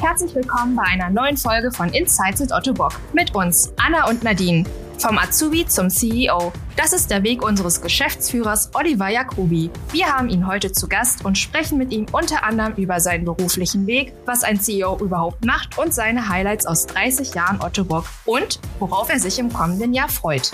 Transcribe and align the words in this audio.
Herzlich 0.00 0.32
willkommen 0.32 0.76
bei 0.76 0.84
einer 0.84 1.10
neuen 1.10 1.36
Folge 1.36 1.72
von 1.72 1.88
Insights 1.88 2.38
mit 2.38 2.52
Otto 2.52 2.72
Bock. 2.72 2.92
Mit 3.12 3.34
uns, 3.34 3.72
Anna 3.84 4.08
und 4.08 4.22
Nadine. 4.22 4.62
Vom 4.96 5.18
Azubi 5.18 5.66
zum 5.66 5.90
CEO. 5.90 6.52
Das 6.76 6.92
ist 6.92 7.10
der 7.10 7.24
Weg 7.24 7.44
unseres 7.44 7.80
Geschäftsführers 7.80 8.70
Oliver 8.74 9.08
Jacobi. 9.08 9.70
Wir 9.90 10.06
haben 10.06 10.28
ihn 10.28 10.46
heute 10.46 10.70
zu 10.70 10.88
Gast 10.88 11.24
und 11.24 11.36
sprechen 11.36 11.78
mit 11.78 11.90
ihm 11.90 12.06
unter 12.12 12.44
anderem 12.44 12.74
über 12.74 13.00
seinen 13.00 13.24
beruflichen 13.24 13.88
Weg, 13.88 14.12
was 14.24 14.44
ein 14.44 14.60
CEO 14.60 14.98
überhaupt 14.98 15.44
macht 15.44 15.76
und 15.78 15.92
seine 15.92 16.28
Highlights 16.28 16.66
aus 16.66 16.86
30 16.86 17.34
Jahren 17.34 17.60
Otto 17.60 17.82
Bock 17.82 18.04
und 18.24 18.60
worauf 18.78 19.10
er 19.10 19.18
sich 19.18 19.40
im 19.40 19.52
kommenden 19.52 19.94
Jahr 19.94 20.08
freut. 20.08 20.52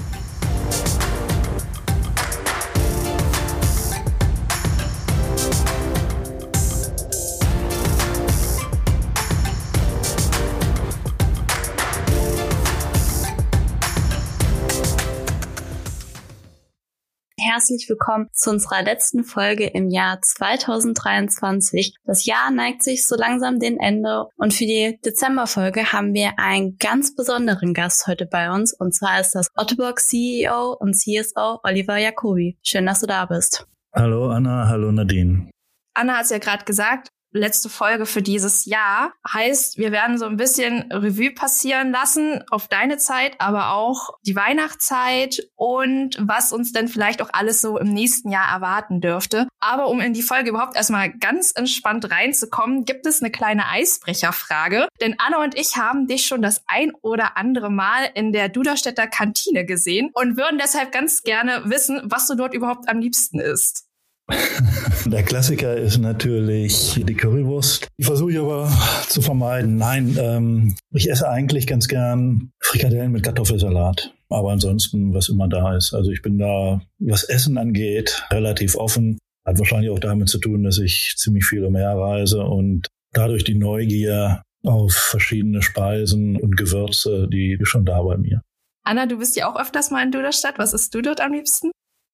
Herzlich 17.65 17.89
willkommen 17.89 18.29
zu 18.31 18.51
unserer 18.51 18.83
letzten 18.83 19.25
Folge 19.25 19.65
im 19.65 19.89
Jahr 19.89 20.21
2023. 20.21 21.95
Das 22.05 22.27
Jahr 22.27 22.51
neigt 22.51 22.83
sich 22.83 23.07
so 23.07 23.17
langsam 23.17 23.59
dem 23.59 23.79
Ende 23.79 24.27
und 24.37 24.53
für 24.53 24.67
die 24.67 24.99
Dezemberfolge 25.03 25.91
haben 25.91 26.13
wir 26.13 26.33
einen 26.37 26.77
ganz 26.77 27.15
besonderen 27.15 27.73
Gast 27.73 28.07
heute 28.07 28.27
bei 28.27 28.51
uns 28.51 28.75
und 28.79 28.95
zwar 28.95 29.19
ist 29.19 29.35
das 29.35 29.49
Ottobock 29.57 29.99
CEO 29.99 30.77
und 30.79 30.93
CSO 30.93 31.61
Oliver 31.63 31.97
Jacobi. 31.97 32.59
Schön, 32.63 32.85
dass 32.85 33.01
du 33.01 33.07
da 33.07 33.25
bist. 33.25 33.67
Hallo 33.95 34.29
Anna, 34.29 34.69
hallo 34.69 34.93
Nadine. 34.93 35.49
Anna 35.95 36.19
hat 36.19 36.25
es 36.25 36.31
ja 36.33 36.39
gerade 36.39 36.67
gesagt, 36.67 37.09
letzte 37.35 37.69
Folge 37.69 38.07
für 38.07 38.23
dieses 38.23 38.65
Jahr. 38.65 39.13
Heißt, 39.31 39.77
wir 39.77 39.93
werden 39.93 40.19
so 40.19 40.25
ein 40.25 40.37
bisschen 40.37 40.91
Revue 40.93 41.33
passieren 41.33 41.91
lassen 41.91 42.43
auf 42.51 42.69
deine 42.69 42.97
Zeit, 42.97 43.35
aber 43.39 43.73
auch 43.73 44.11
die 44.25 44.37
Weihnachtszeit 44.37 45.49
und 45.57 46.17
was 46.21 46.53
uns 46.53 46.73
denn 46.73 46.89
vielleicht 46.89 47.21
auch 47.21 47.31
alles 47.33 47.61
so 47.61 47.79
im 47.79 47.93
nächsten 47.93 48.31
Jahr 48.31 48.51
erwarten 48.51 49.01
dürfte. 49.01 49.49
Aber 49.61 49.89
um 49.89 50.01
in 50.01 50.15
die 50.15 50.23
Folge 50.23 50.51
überhaupt 50.51 50.77
erstmal 50.77 51.13
ganz 51.13 51.53
entspannt 51.55 52.11
reinzukommen, 52.11 52.85
gibt 52.85 53.07
es 53.07 53.21
eine 53.21 53.31
kleine 53.31 53.69
Eisbrecherfrage. 53.69 54.89
Denn 55.01 55.17
Anna 55.19 55.43
und 55.43 55.59
ich 55.59 55.77
haben 55.77 56.07
dich 56.07 56.27
schon 56.27 56.43
das 56.43 56.63
ein 56.67 56.93
oder 57.03 57.37
andere 57.37 57.71
Mal 57.71 58.09
in 58.15 58.33
der 58.33 58.49
Duderstädter 58.49 59.09
Kantine 59.09 59.65
gesehen 59.65 60.11
und 60.15 60.37
würden 60.37 60.59
deshalb 60.59 60.93
ganz 60.93 61.23
gerne 61.23 61.63
wissen, 61.65 62.01
was 62.05 62.29
du 62.29 62.37
dort 62.37 62.55
überhaupt 62.55 62.89
am 62.89 63.01
liebsten 63.01 63.41
isst. 63.41 63.87
Der 65.07 65.23
Klassiker 65.23 65.77
ist 65.77 65.99
natürlich 65.99 67.01
die 67.07 67.15
Currywurst. 67.15 67.89
Die 67.99 68.05
versuche 68.05 68.33
ich 68.33 68.39
aber 68.39 68.71
zu 69.09 69.21
vermeiden. 69.21 69.77
Nein, 69.77 70.17
ähm, 70.19 70.77
ich 70.93 71.11
esse 71.11 71.29
eigentlich 71.29 71.67
ganz 71.67 71.89
gern 71.89 72.51
Frikadellen 72.61 73.13
mit 73.13 73.23
Kartoffelsalat. 73.23 74.15
Aber 74.31 74.53
ansonsten, 74.53 75.13
was 75.15 75.29
immer 75.29 75.49
da 75.49 75.77
ist. 75.77 75.95
Also 75.95 76.11
ich 76.11 76.23
bin 76.23 76.39
da, 76.39 76.81
was 76.99 77.25
Essen 77.25 77.59
angeht, 77.59 78.27
relativ 78.31 78.77
offen. 78.77 79.19
Hat 79.47 79.59
wahrscheinlich 79.59 79.91
auch 79.91 79.99
damit 79.99 80.29
zu 80.31 80.39
tun, 80.39 80.65
dass 80.65 80.79
ich 80.79 81.15
ziemlich 81.17 81.45
viel 81.45 81.65
umherreise 81.65 82.43
und 82.43 82.89
dadurch 83.13 83.45
die 83.45 83.55
Neugier 83.55 84.43
auf 84.65 84.93
verschiedene 84.93 85.61
Speisen 85.61 86.37
und 86.37 86.57
Gewürze, 86.57 87.29
die 87.31 87.59
schon 87.63 87.85
da 87.85 88.03
bei 88.03 88.17
mir. 88.17 88.41
Anna, 88.85 89.07
du 89.07 89.19
bist 89.19 89.37
ja 89.37 89.51
auch 89.51 89.61
öfters 89.61 89.91
mal 89.91 90.03
in 90.03 90.13
Duderstadt. 90.13 90.59
Was 90.59 90.73
isst 90.73 90.95
du 90.95 91.03
dort 91.03 91.21
am 91.21 91.33
liebsten? 91.33 91.71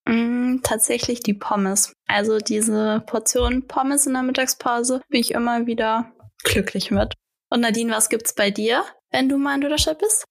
Mm, 0.07 0.59
tatsächlich 0.63 1.21
die 1.21 1.35
Pommes. 1.35 1.93
Also 2.07 2.39
diese 2.39 3.03
Portion 3.07 3.67
Pommes 3.67 4.07
in 4.07 4.15
der 4.15 4.23
Mittagspause 4.23 5.03
bin 5.09 5.21
ich 5.21 5.33
immer 5.33 5.67
wieder 5.67 6.13
glücklich 6.43 6.91
mit. 6.91 7.15
Und 7.51 7.61
Nadine, 7.61 7.93
was 7.93 8.09
gibt's 8.09 8.35
bei 8.35 8.51
dir, 8.51 8.85
wenn 9.11 9.29
du 9.29 9.37
mal 9.37 9.57
in 9.57 9.61
Duderstadt 9.61 9.99
bist? 9.99 10.25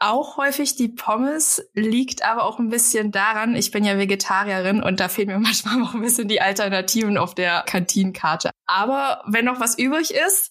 Auch 0.00 0.36
häufig 0.36 0.76
die 0.76 0.88
Pommes, 0.88 1.64
liegt 1.72 2.24
aber 2.24 2.44
auch 2.44 2.58
ein 2.58 2.68
bisschen 2.68 3.12
daran, 3.12 3.54
ich 3.54 3.70
bin 3.70 3.84
ja 3.84 3.96
Vegetarierin 3.96 4.82
und 4.82 4.98
da 5.00 5.08
fehlen 5.08 5.28
mir 5.28 5.38
manchmal 5.38 5.82
auch 5.82 5.94
ein 5.94 6.02
bisschen 6.02 6.28
die 6.28 6.40
Alternativen 6.40 7.16
auf 7.16 7.34
der 7.34 7.62
Kantinenkarte. 7.66 8.50
Aber 8.66 9.22
wenn 9.26 9.44
noch 9.44 9.60
was 9.60 9.78
übrig 9.78 10.12
ist, 10.12 10.50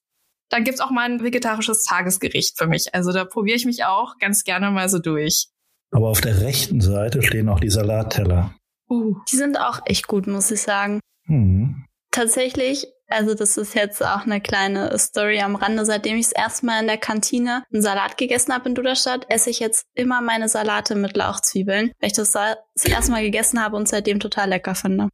dann 0.49 0.63
gibt's 0.63 0.79
auch 0.79 0.91
mal 0.91 1.09
ein 1.09 1.23
vegetarisches 1.23 1.83
Tagesgericht 1.83 2.57
für 2.57 2.67
mich. 2.67 2.93
Also 2.93 3.11
da 3.11 3.25
probiere 3.25 3.57
ich 3.57 3.65
mich 3.65 3.85
auch 3.85 4.17
ganz 4.19 4.43
gerne 4.43 4.71
mal 4.71 4.87
so 4.87 4.99
durch. 4.99 5.47
Aber 5.93 6.09
auf 6.09 6.21
der 6.21 6.41
rechten 6.41 6.81
Seite 6.81 7.21
stehen 7.21 7.49
auch 7.49 7.59
die 7.59 7.69
Salatteller. 7.69 8.55
Uh, 8.89 9.15
die 9.31 9.35
sind 9.35 9.59
auch 9.59 9.79
echt 9.85 10.07
gut, 10.07 10.25
muss 10.25 10.49
ich 10.49 10.61
sagen. 10.61 10.99
Mhm. 11.27 11.85
Tatsächlich, 12.09 12.87
also 13.07 13.35
das 13.35 13.57
ist 13.57 13.75
jetzt 13.75 14.03
auch 14.03 14.25
eine 14.25 14.41
kleine 14.41 14.97
Story 14.97 15.39
am 15.39 15.55
Rande. 15.55 15.85
Seitdem 15.85 16.17
ich 16.17 16.25
das 16.25 16.33
erste 16.33 16.65
Mal 16.65 16.81
in 16.81 16.87
der 16.87 16.97
Kantine 16.97 17.63
einen 17.71 17.83
Salat 17.83 18.17
gegessen 18.17 18.53
habe 18.53 18.69
in 18.69 18.75
Duderstadt, 18.75 19.27
esse 19.29 19.51
ich 19.51 19.59
jetzt 19.59 19.85
immer 19.93 20.21
meine 20.21 20.49
Salate 20.49 20.95
mit 20.95 21.15
Lauchzwiebeln, 21.15 21.91
weil 21.99 22.07
ich 22.07 22.13
das 22.13 22.31
das 22.31 22.85
erste 22.85 23.11
Mal 23.11 23.21
gegessen 23.21 23.63
habe 23.63 23.77
und 23.77 23.87
seitdem 23.87 24.19
total 24.19 24.49
lecker 24.49 24.73
finde. 24.73 25.09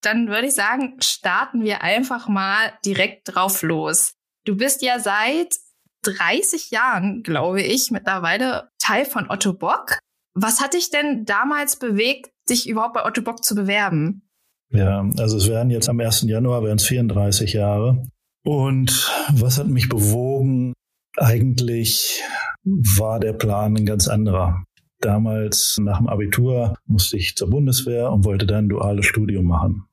Dann 0.00 0.28
würde 0.28 0.46
ich 0.46 0.54
sagen, 0.54 0.96
starten 1.00 1.64
wir 1.64 1.82
einfach 1.82 2.28
mal 2.28 2.72
direkt 2.84 3.34
drauf 3.34 3.62
los. 3.62 4.14
Du 4.44 4.56
bist 4.56 4.82
ja 4.82 4.98
seit 4.98 5.54
30 6.02 6.70
Jahren, 6.70 7.22
glaube 7.22 7.62
ich, 7.62 7.90
mittlerweile 7.90 8.68
Teil 8.78 9.04
von 9.04 9.30
Otto 9.30 9.52
Bock. 9.52 9.98
Was 10.34 10.60
hat 10.60 10.74
dich 10.74 10.90
denn 10.90 11.24
damals 11.24 11.78
bewegt, 11.78 12.30
dich 12.48 12.68
überhaupt 12.68 12.94
bei 12.94 13.04
Otto 13.04 13.22
Bock 13.22 13.44
zu 13.44 13.54
bewerben? 13.54 14.28
Ja, 14.70 15.04
also 15.18 15.36
es 15.36 15.48
werden 15.48 15.70
jetzt 15.70 15.88
am 15.88 16.00
1. 16.00 16.22
Januar 16.22 16.62
werden 16.62 16.78
es 16.78 16.86
34 16.86 17.52
Jahre. 17.52 18.02
Und 18.44 19.10
was 19.32 19.58
hat 19.58 19.68
mich 19.68 19.88
bewogen? 19.88 20.72
Eigentlich 21.16 22.22
war 22.64 23.20
der 23.20 23.34
Plan 23.34 23.76
ein 23.76 23.86
ganz 23.86 24.08
anderer. 24.08 24.64
Damals 25.00 25.78
nach 25.80 25.98
dem 25.98 26.08
Abitur 26.08 26.74
musste 26.86 27.16
ich 27.16 27.36
zur 27.36 27.50
Bundeswehr 27.50 28.10
und 28.10 28.24
wollte 28.24 28.46
dann 28.46 28.66
ein 28.66 28.68
duales 28.68 29.04
Studium 29.04 29.44
machen. 29.44 29.84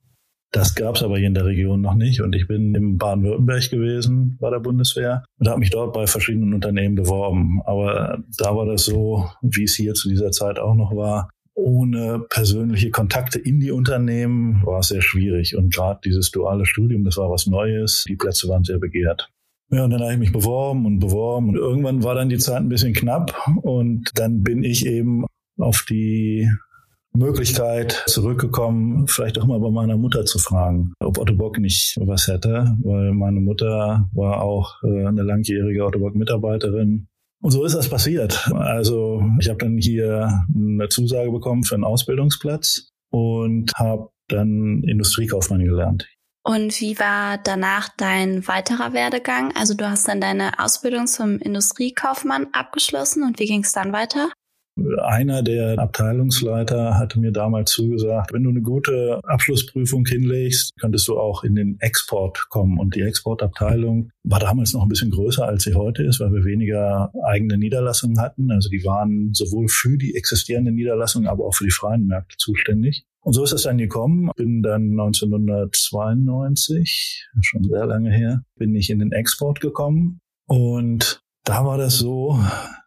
Das 0.52 0.74
gab 0.74 0.96
es 0.96 1.04
aber 1.04 1.18
hier 1.18 1.28
in 1.28 1.36
der 1.36 1.46
Region 1.46 1.82
noch 1.82 1.94
nicht. 1.94 2.22
Und 2.22 2.36
ich 2.36 2.48
bin 2.48 2.74
im 2.74 2.98
Baden-Württemberg 2.98 3.70
gewesen 3.70 4.38
bei 4.40 4.50
der 4.50 4.60
Bundeswehr 4.60 5.24
und 5.38 5.48
habe 5.48 5.60
mich 5.60 5.70
dort 5.70 5.94
bei 5.94 6.08
verschiedenen 6.08 6.54
Unternehmen 6.54 6.96
beworben. 6.96 7.62
Aber 7.66 8.24
da 8.38 8.56
war 8.56 8.66
das 8.66 8.86
so, 8.86 9.30
wie 9.42 9.64
es 9.64 9.76
hier 9.76 9.94
zu 9.94 10.10
dieser 10.10 10.32
Zeit 10.32 10.58
auch 10.58 10.76
noch 10.76 10.96
war. 10.96 11.30
Ohne 11.54 12.26
persönliche 12.30 12.90
Kontakte 12.90 13.38
in 13.38 13.60
die 13.60 13.72
Unternehmen 13.72 14.66
war 14.66 14.80
es 14.80 14.88
sehr 14.88 15.02
schwierig. 15.02 15.56
Und 15.56 15.74
gerade 15.74 16.00
dieses 16.04 16.32
duale 16.32 16.66
Studium, 16.66 17.04
das 17.04 17.18
war 17.18 17.30
was 17.30 17.46
Neues. 17.46 18.06
Die 18.08 18.16
Plätze 18.16 18.48
waren 18.48 18.64
sehr 18.64 18.80
begehrt. 18.80 19.30
Ja, 19.72 19.84
und 19.84 19.92
dann 19.92 20.02
habe 20.02 20.14
ich 20.14 20.20
mich 20.20 20.32
beworben 20.32 20.88
und 20.88 21.00
beworben 21.00 21.50
und 21.50 21.56
irgendwann 21.56 22.02
war 22.04 22.16
dann 22.16 22.30
die 22.30 22.40
Zeit 22.40 22.58
ein 22.58 22.70
bisschen 22.70 22.94
knapp 22.94 23.40
und 23.62 24.10
dann 24.16 24.42
bin 24.42 24.64
ich 24.64 24.88
eben 24.88 25.26
auf 25.60 25.86
die 25.88 26.50
Möglichkeit 27.14 28.04
zurückgekommen, 28.08 29.08
vielleicht 29.08 29.40
auch 29.40 29.46
mal 29.46 29.60
bei 29.60 29.72
meiner 29.72 29.98
Mutter 29.98 30.26
zu 30.26 30.40
fragen, 30.40 30.94
ob 31.00 31.18
Otto 31.18 31.36
Bock 31.36 31.58
nicht 31.58 31.98
was 32.00 32.28
hätte, 32.28 32.78
weil 32.84 33.14
meine 33.14 33.40
Mutter 33.40 34.10
war 34.14 34.42
auch 34.42 34.82
äh, 34.84 35.06
eine 35.06 35.24
langjährige 35.24 35.86
Otto 35.86 36.00
Bock 36.00 36.16
Mitarbeiterin. 36.16 37.08
Und 37.42 37.52
so 37.52 37.64
ist 37.64 37.76
das 37.76 37.90
passiert. 37.90 38.52
Also 38.54 39.24
ich 39.40 39.50
habe 39.50 39.60
dann 39.60 39.78
hier 39.78 40.46
eine 40.54 40.90
Zusage 40.90 41.32
bekommen 41.32 41.64
für 41.64 41.76
einen 41.76 41.86
Ausbildungsplatz 41.86 42.90
und 43.12 43.72
habe 43.76 44.10
dann 44.28 44.84
Industriekaufmann 44.84 45.64
gelernt. 45.64 46.08
Und 46.44 46.80
wie 46.80 47.00
war 47.00 47.38
danach 47.38 47.90
dein 47.98 48.48
weiterer 48.48 48.94
Werdegang? 48.94 49.54
Also 49.56 49.74
du 49.74 49.90
hast 49.90 50.08
dann 50.08 50.22
deine 50.22 50.60
Ausbildung 50.60 51.08
zum 51.08 51.38
Industriekaufmann 51.38 52.48
abgeschlossen 52.54 53.24
und 53.24 53.40
wie 53.40 53.46
ging 53.46 53.64
es 53.64 53.72
dann 53.72 53.94
weiter? 53.94 54.32
Einer 55.02 55.44
der 55.44 55.80
Abteilungsleiter 55.80 56.98
hatte 56.98 57.20
mir 57.20 57.32
damals 57.32 57.72
zugesagt, 57.72 58.34
wenn 58.34 58.44
du 58.44 58.50
eine 58.50 58.62
gute 58.62 59.20
Abschlussprüfung 59.24 60.06
hinlegst, 60.06 60.74
könntest 60.80 61.08
du 61.08 61.20
auch 61.20 61.44
in 61.44 61.56
den 61.56 61.80
Export 61.80 62.48
kommen. 62.50 62.80
Und 62.80 62.96
die 62.96 63.02
Exportabteilung 63.02 64.12
war 64.24 64.40
damals 64.40 64.74
noch 64.74 64.84
ein 64.84 64.90
bisschen 64.90 65.12
größer, 65.12 65.46
als 65.46 65.64
sie 65.64 65.76
heute 65.76 66.04
ist, 66.04 66.20
weil 66.20 66.32
wir 66.32 66.46
weniger 66.46 67.12
eigene 67.26 67.58
Niederlassungen 67.58 68.20
hatten. 68.20 68.52
Also 68.52 68.70
die 68.70 68.84
waren 68.86 69.34
sowohl 69.34 69.68
für 69.68 69.98
die 69.98 70.16
existierenden 70.16 70.76
Niederlassungen, 70.76 71.28
aber 71.28 71.46
auch 71.46 71.56
für 71.56 71.66
die 71.66 71.72
freien 71.72 72.06
Märkte 72.06 72.36
zuständig. 72.38 73.06
Und 73.22 73.34
so 73.34 73.44
ist 73.44 73.54
es 73.54 73.64
dann 73.64 73.78
gekommen. 73.78 74.32
Bin 74.36 74.64
dann 74.64 74.92
1992, 74.92 77.28
schon 77.42 77.64
sehr 77.64 77.86
lange 77.86 78.12
her, 78.12 78.44
bin 78.58 78.74
ich 78.76 78.90
in 78.90 79.00
den 79.00 79.12
Export 79.12 79.60
gekommen. 79.60 80.22
Und 80.48 81.22
da 81.44 81.66
war 81.66 81.78
das 81.78 81.98
so, 81.98 82.40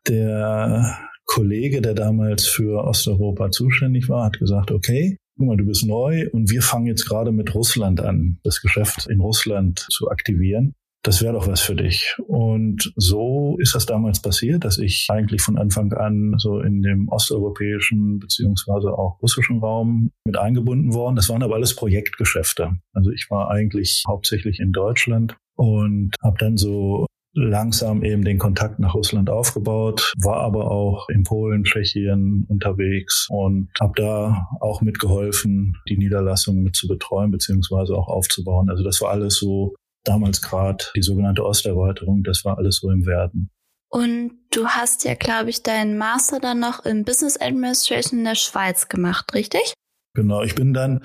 der 0.09 0.99
Kollege, 1.33 1.81
der 1.81 1.95
damals 1.95 2.47
für 2.47 2.85
Osteuropa 2.85 3.51
zuständig 3.51 4.11
war, 4.11 4.27
hat 4.27 4.39
gesagt, 4.39 4.71
okay, 4.71 5.17
guck 5.39 5.47
mal, 5.47 5.57
du 5.57 5.65
bist 5.65 5.87
neu 5.87 6.29
und 6.31 6.51
wir 6.51 6.61
fangen 6.61 6.87
jetzt 6.87 7.09
gerade 7.09 7.33
mit 7.33 7.55
Russland 7.55 8.03
an, 8.03 8.39
das 8.45 8.61
Geschäft 8.61 9.07
in 9.09 9.19
Russland 9.21 9.87
zu 9.91 10.11
aktivieren. 10.11 10.75
das 11.03 11.21
wäre 11.23 11.33
doch 11.33 11.49
was 11.49 11.61
für 11.61 11.75
dich. 11.75 12.15
Und 12.29 12.93
so 12.97 13.57
ist 13.59 13.75
das 13.75 13.87
damals 13.87 14.21
passiert, 14.23 14.65
dass 14.65 14.79
ich 14.79 15.07
eigentlich 15.11 15.43
von 15.43 15.59
Anfang 15.59 15.93
an 15.95 16.35
so 16.39 16.61
in 16.61 16.83
dem 16.83 17.09
osteuropäischen 17.09 18.21
beziehungsweise 18.21 18.93
auch 18.93 19.21
russischen 19.21 19.59
Raum 19.59 20.11
mit 20.25 20.39
eingebunden 20.39 20.95
worden. 20.95 21.17
Das 21.17 21.29
waren 21.29 21.43
aber 21.43 21.55
alles 21.55 21.75
Projektgeschäfte. 21.75 22.77
Also 22.93 23.11
ich 23.11 23.27
war 23.31 23.51
eigentlich 23.51 24.05
hauptsächlich 24.07 24.61
in 24.61 24.71
Deutschland 24.71 25.37
und 25.57 26.15
habe 26.23 26.37
dann 26.39 26.57
so 26.57 27.07
langsam 27.35 28.05
eben 28.05 28.25
den 28.25 28.39
Kontakt 28.39 28.79
nach 28.79 28.95
Russland 28.95 29.31
aufgebaut, 29.31 30.13
war 30.21 30.41
aber 30.41 30.71
auch 30.71 31.09
in 31.09 31.23
Polen, 31.23 31.65
Tschechien 31.65 32.45
unterwegs 32.49 33.27
und 33.31 33.71
habe 33.81 33.95
da 33.97 34.49
auch 34.61 34.83
mitgeholfen, 34.83 35.77
die 35.89 35.97
Niederlassung 35.97 36.63
mit 36.63 36.77
zu 36.77 36.89
betreuen 36.89 37.31
beziehungsweise 37.31 37.95
auch 37.95 38.09
aufzubauen. 38.09 38.69
Also 38.69 38.85
das 38.85 39.01
war 39.01 39.11
alles 39.11 39.37
so 39.37 39.75
damals 40.05 40.43
gerade 40.43 40.85
die 40.97 41.03
sogenannte 41.03 41.45
Osterweiterung, 41.45 42.23
das 42.23 42.45
war 42.45 42.59
alles 42.59 42.79
so 42.79 42.91
im 42.91 43.07
Werden. 43.07 43.51
Und 43.89 44.33
du 44.51 44.67
hast 44.69 45.05
ja, 45.05 45.15
glaube 45.15 45.51
ich, 45.51 45.63
deinen 45.63 45.99
Master 45.99 46.41
dann 46.41 46.61
noch 46.61 46.85
in 46.85 47.05
Business 47.05 47.39
Administration 47.41 48.21
in 48.21 48.25
der 48.25 48.35
Schweiz 48.35 48.89
gemacht, 48.89 49.35
richtig? 49.35 49.75
Genau, 50.15 50.43
ich 50.43 50.55
bin 50.55 50.73
dann 50.73 51.03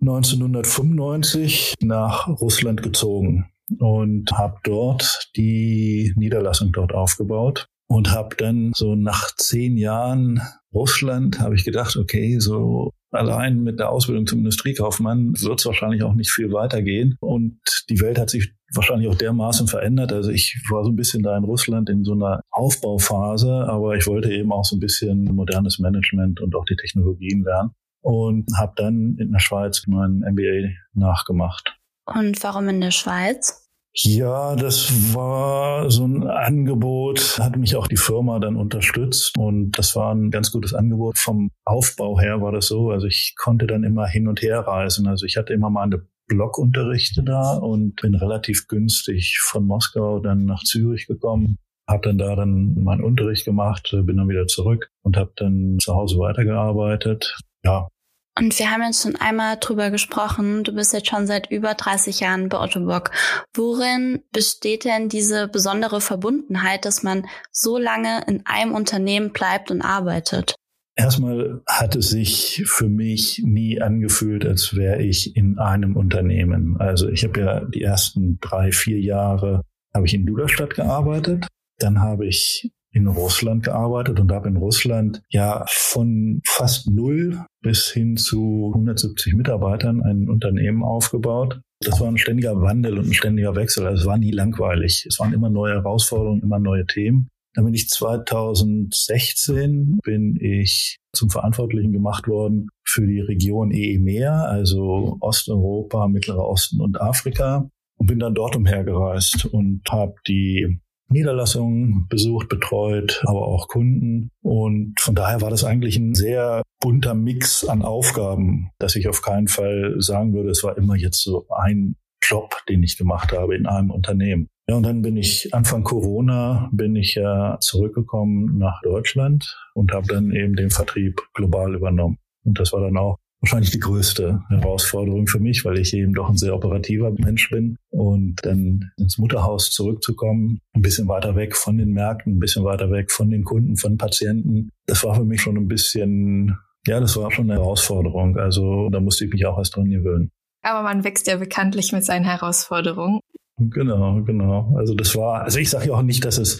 1995 0.00 1.74
nach 1.80 2.28
Russland 2.28 2.82
gezogen 2.82 3.50
und 3.78 4.32
habe 4.32 4.58
dort 4.64 5.30
die 5.36 6.12
Niederlassung 6.16 6.72
dort 6.72 6.92
aufgebaut 6.92 7.66
und 7.90 8.12
habe 8.12 8.36
dann 8.36 8.72
so 8.74 8.94
nach 8.94 9.34
zehn 9.36 9.76
Jahren 9.76 10.40
Russland 10.72 11.40
habe 11.40 11.56
ich 11.56 11.64
gedacht, 11.64 11.96
okay, 11.96 12.38
so 12.38 12.92
allein 13.10 13.62
mit 13.62 13.80
der 13.80 13.90
Ausbildung 13.90 14.26
zum 14.26 14.38
Industriekaufmann 14.38 15.34
wird 15.40 15.58
es 15.58 15.66
wahrscheinlich 15.66 16.04
auch 16.04 16.14
nicht 16.14 16.30
viel 16.30 16.52
weitergehen 16.52 17.16
und 17.20 17.58
die 17.88 18.00
Welt 18.00 18.18
hat 18.18 18.30
sich 18.30 18.54
wahrscheinlich 18.72 19.08
auch 19.08 19.16
dermaßen 19.16 19.66
verändert. 19.66 20.12
Also 20.12 20.30
ich 20.30 20.56
war 20.70 20.84
so 20.84 20.90
ein 20.90 20.96
bisschen 20.96 21.24
da 21.24 21.36
in 21.36 21.42
Russland 21.42 21.90
in 21.90 22.04
so 22.04 22.12
einer 22.12 22.40
Aufbauphase, 22.50 23.50
aber 23.68 23.96
ich 23.96 24.06
wollte 24.06 24.30
eben 24.32 24.52
auch 24.52 24.64
so 24.64 24.76
ein 24.76 24.80
bisschen 24.80 25.24
modernes 25.24 25.80
Management 25.80 26.40
und 26.40 26.54
auch 26.54 26.64
die 26.66 26.76
Technologien 26.76 27.42
lernen 27.42 27.70
und 28.02 28.46
habe 28.56 28.72
dann 28.76 29.16
in 29.18 29.32
der 29.32 29.40
Schweiz 29.40 29.86
meinen 29.88 30.20
MBA 30.20 30.70
nachgemacht. 30.94 31.79
Und 32.06 32.42
warum 32.42 32.68
in 32.68 32.80
der 32.80 32.90
Schweiz? 32.90 33.70
Ja, 33.92 34.54
das 34.54 35.14
war 35.14 35.90
so 35.90 36.04
ein 36.06 36.24
Angebot, 36.24 37.38
hat 37.40 37.56
mich 37.56 37.74
auch 37.74 37.88
die 37.88 37.96
Firma 37.96 38.38
dann 38.38 38.54
unterstützt 38.54 39.36
und 39.36 39.72
das 39.72 39.96
war 39.96 40.14
ein 40.14 40.30
ganz 40.30 40.52
gutes 40.52 40.74
Angebot. 40.74 41.18
Vom 41.18 41.50
Aufbau 41.64 42.20
her 42.20 42.40
war 42.40 42.52
das 42.52 42.68
so, 42.68 42.90
also 42.90 43.08
ich 43.08 43.34
konnte 43.36 43.66
dann 43.66 43.82
immer 43.82 44.06
hin 44.06 44.28
und 44.28 44.42
her 44.42 44.60
reisen. 44.60 45.08
Also 45.08 45.26
ich 45.26 45.36
hatte 45.36 45.52
immer 45.54 45.70
mal 45.70 45.82
eine 45.82 46.06
Blockunterrichte 46.28 47.24
da 47.24 47.54
und 47.54 47.96
bin 47.96 48.14
relativ 48.14 48.68
günstig 48.68 49.40
von 49.40 49.66
Moskau 49.66 50.20
dann 50.20 50.44
nach 50.44 50.62
Zürich 50.62 51.08
gekommen. 51.08 51.58
Hab 51.88 52.02
dann 52.02 52.18
da 52.18 52.36
dann 52.36 52.74
meinen 52.84 53.02
Unterricht 53.02 53.44
gemacht, 53.44 53.90
bin 54.04 54.16
dann 54.16 54.28
wieder 54.28 54.46
zurück 54.46 54.92
und 55.02 55.16
habe 55.16 55.32
dann 55.34 55.78
zu 55.82 55.92
Hause 55.92 56.20
weitergearbeitet. 56.20 57.36
Ja, 57.64 57.88
und 58.38 58.58
wir 58.58 58.70
haben 58.70 58.82
jetzt 58.82 59.02
schon 59.02 59.16
einmal 59.16 59.56
drüber 59.58 59.90
gesprochen. 59.90 60.64
Du 60.64 60.72
bist 60.72 60.92
jetzt 60.92 61.08
schon 61.08 61.26
seit 61.26 61.50
über 61.50 61.74
30 61.74 62.20
Jahren 62.20 62.48
bei 62.48 62.58
Otto 62.58 62.80
Bock. 62.80 63.10
Worin 63.54 64.22
besteht 64.32 64.84
denn 64.84 65.08
diese 65.08 65.48
besondere 65.48 66.00
Verbundenheit, 66.00 66.84
dass 66.84 67.02
man 67.02 67.26
so 67.50 67.76
lange 67.76 68.24
in 68.26 68.46
einem 68.46 68.74
Unternehmen 68.74 69.32
bleibt 69.32 69.70
und 69.70 69.82
arbeitet? 69.82 70.54
Erstmal 70.96 71.62
hat 71.66 71.96
es 71.96 72.10
sich 72.10 72.62
für 72.66 72.88
mich 72.88 73.42
nie 73.44 73.80
angefühlt, 73.80 74.44
als 74.44 74.76
wäre 74.76 75.02
ich 75.02 75.36
in 75.36 75.58
einem 75.58 75.96
Unternehmen. 75.96 76.76
Also 76.78 77.08
ich 77.08 77.24
habe 77.24 77.40
ja 77.40 77.60
die 77.64 77.82
ersten 77.82 78.38
drei, 78.40 78.70
vier 78.70 79.00
Jahre 79.00 79.62
habe 79.94 80.06
ich 80.06 80.14
in 80.14 80.26
Duderstadt 80.26 80.74
gearbeitet. 80.74 81.46
Dann 81.78 82.00
habe 82.00 82.26
ich 82.26 82.70
in 82.92 83.06
Russland 83.06 83.64
gearbeitet 83.64 84.20
und 84.20 84.32
habe 84.32 84.48
in 84.48 84.56
Russland 84.56 85.22
ja 85.28 85.64
von 85.68 86.40
fast 86.46 86.90
null 86.90 87.44
bis 87.62 87.90
hin 87.90 88.16
zu 88.16 88.70
170 88.74 89.34
Mitarbeitern 89.34 90.02
ein 90.02 90.28
Unternehmen 90.28 90.82
aufgebaut. 90.82 91.60
Das 91.80 92.00
war 92.00 92.08
ein 92.08 92.18
ständiger 92.18 92.60
Wandel 92.60 92.98
und 92.98 93.06
ein 93.06 93.14
ständiger 93.14 93.54
Wechsel. 93.56 93.86
Also 93.86 94.02
es 94.02 94.06
war 94.06 94.18
nie 94.18 94.32
langweilig. 94.32 95.06
Es 95.08 95.18
waren 95.18 95.32
immer 95.32 95.50
neue 95.50 95.74
Herausforderungen, 95.74 96.42
immer 96.42 96.58
neue 96.58 96.86
Themen. 96.86 97.28
Dann 97.54 97.64
bin 97.64 97.74
ich 97.74 97.88
2016 97.88 99.98
bin 100.04 100.36
ich 100.40 100.98
zum 101.12 101.30
Verantwortlichen 101.30 101.92
gemacht 101.92 102.28
worden 102.28 102.68
für 102.84 103.06
die 103.06 103.20
Region 103.20 103.72
EEMEA, 103.72 104.44
also 104.44 105.16
Osteuropa, 105.20 106.06
Mittlerer 106.08 106.46
Osten 106.46 106.80
und 106.80 107.00
Afrika 107.00 107.68
und 107.96 108.06
bin 108.06 108.20
dann 108.20 108.34
dort 108.34 108.56
umhergereist 108.56 109.46
und 109.46 109.82
habe 109.90 110.14
die 110.28 110.80
Niederlassungen 111.10 112.06
besucht, 112.08 112.48
betreut, 112.48 113.22
aber 113.26 113.46
auch 113.46 113.68
Kunden. 113.68 114.30
Und 114.42 114.94
von 115.00 115.14
daher 115.14 115.40
war 115.40 115.50
das 115.50 115.64
eigentlich 115.64 115.96
ein 115.96 116.14
sehr 116.14 116.62
bunter 116.80 117.14
Mix 117.14 117.64
an 117.64 117.82
Aufgaben, 117.82 118.70
dass 118.78 118.96
ich 118.96 119.08
auf 119.08 119.22
keinen 119.22 119.48
Fall 119.48 119.96
sagen 119.98 120.32
würde, 120.32 120.50
es 120.50 120.62
war 120.64 120.78
immer 120.78 120.96
jetzt 120.96 121.22
so 121.22 121.46
ein 121.48 121.96
Job, 122.22 122.54
den 122.68 122.82
ich 122.82 122.96
gemacht 122.96 123.32
habe 123.32 123.56
in 123.56 123.66
einem 123.66 123.90
Unternehmen. 123.90 124.48
Ja, 124.68 124.76
und 124.76 124.84
dann 124.84 125.02
bin 125.02 125.16
ich 125.16 125.52
Anfang 125.52 125.82
Corona 125.82 126.70
bin 126.72 126.94
ich 126.94 127.16
ja 127.16 127.58
zurückgekommen 127.60 128.56
nach 128.58 128.80
Deutschland 128.82 129.58
und 129.74 129.92
habe 129.92 130.06
dann 130.06 130.30
eben 130.30 130.54
den 130.54 130.70
Vertrieb 130.70 131.20
global 131.34 131.74
übernommen. 131.74 132.18
Und 132.44 132.60
das 132.60 132.72
war 132.72 132.80
dann 132.80 132.96
auch 132.96 133.16
wahrscheinlich 133.40 133.70
die 133.70 133.80
größte 133.80 134.42
Herausforderung 134.48 135.26
für 135.26 135.40
mich, 135.40 135.64
weil 135.64 135.78
ich 135.78 135.94
eben 135.94 136.12
doch 136.12 136.28
ein 136.28 136.36
sehr 136.36 136.54
operativer 136.54 137.10
Mensch 137.10 137.50
bin. 137.50 137.76
Und 137.90 138.36
dann 138.42 138.90
ins 138.98 139.18
Mutterhaus 139.18 139.70
zurückzukommen, 139.70 140.60
ein 140.74 140.82
bisschen 140.82 141.08
weiter 141.08 141.34
weg 141.36 141.56
von 141.56 141.78
den 141.78 141.92
Märkten, 141.92 142.36
ein 142.36 142.38
bisschen 142.38 142.64
weiter 142.64 142.90
weg 142.90 143.10
von 143.10 143.30
den 143.30 143.44
Kunden, 143.44 143.76
von 143.76 143.96
Patienten, 143.96 144.70
das 144.86 145.04
war 145.04 145.14
für 145.14 145.24
mich 145.24 145.40
schon 145.40 145.56
ein 145.56 145.68
bisschen, 145.68 146.58
ja, 146.86 147.00
das 147.00 147.16
war 147.16 147.30
schon 147.30 147.50
eine 147.50 147.60
Herausforderung. 147.60 148.36
Also 148.36 148.88
da 148.90 149.00
musste 149.00 149.24
ich 149.24 149.32
mich 149.32 149.46
auch 149.46 149.58
erst 149.58 149.76
dran 149.76 149.90
gewöhnen. 149.90 150.30
Aber 150.62 150.82
man 150.82 151.04
wächst 151.04 151.26
ja 151.26 151.36
bekanntlich 151.36 151.92
mit 151.92 152.04
seinen 152.04 152.24
Herausforderungen. 152.24 153.20
Genau, 153.56 154.22
genau. 154.22 154.74
Also 154.76 154.94
das 154.94 155.14
war, 155.16 155.42
also 155.42 155.58
ich 155.58 155.70
sage 155.70 155.88
ja 155.88 155.94
auch 155.94 156.02
nicht, 156.02 156.24
dass 156.24 156.38
es, 156.38 156.58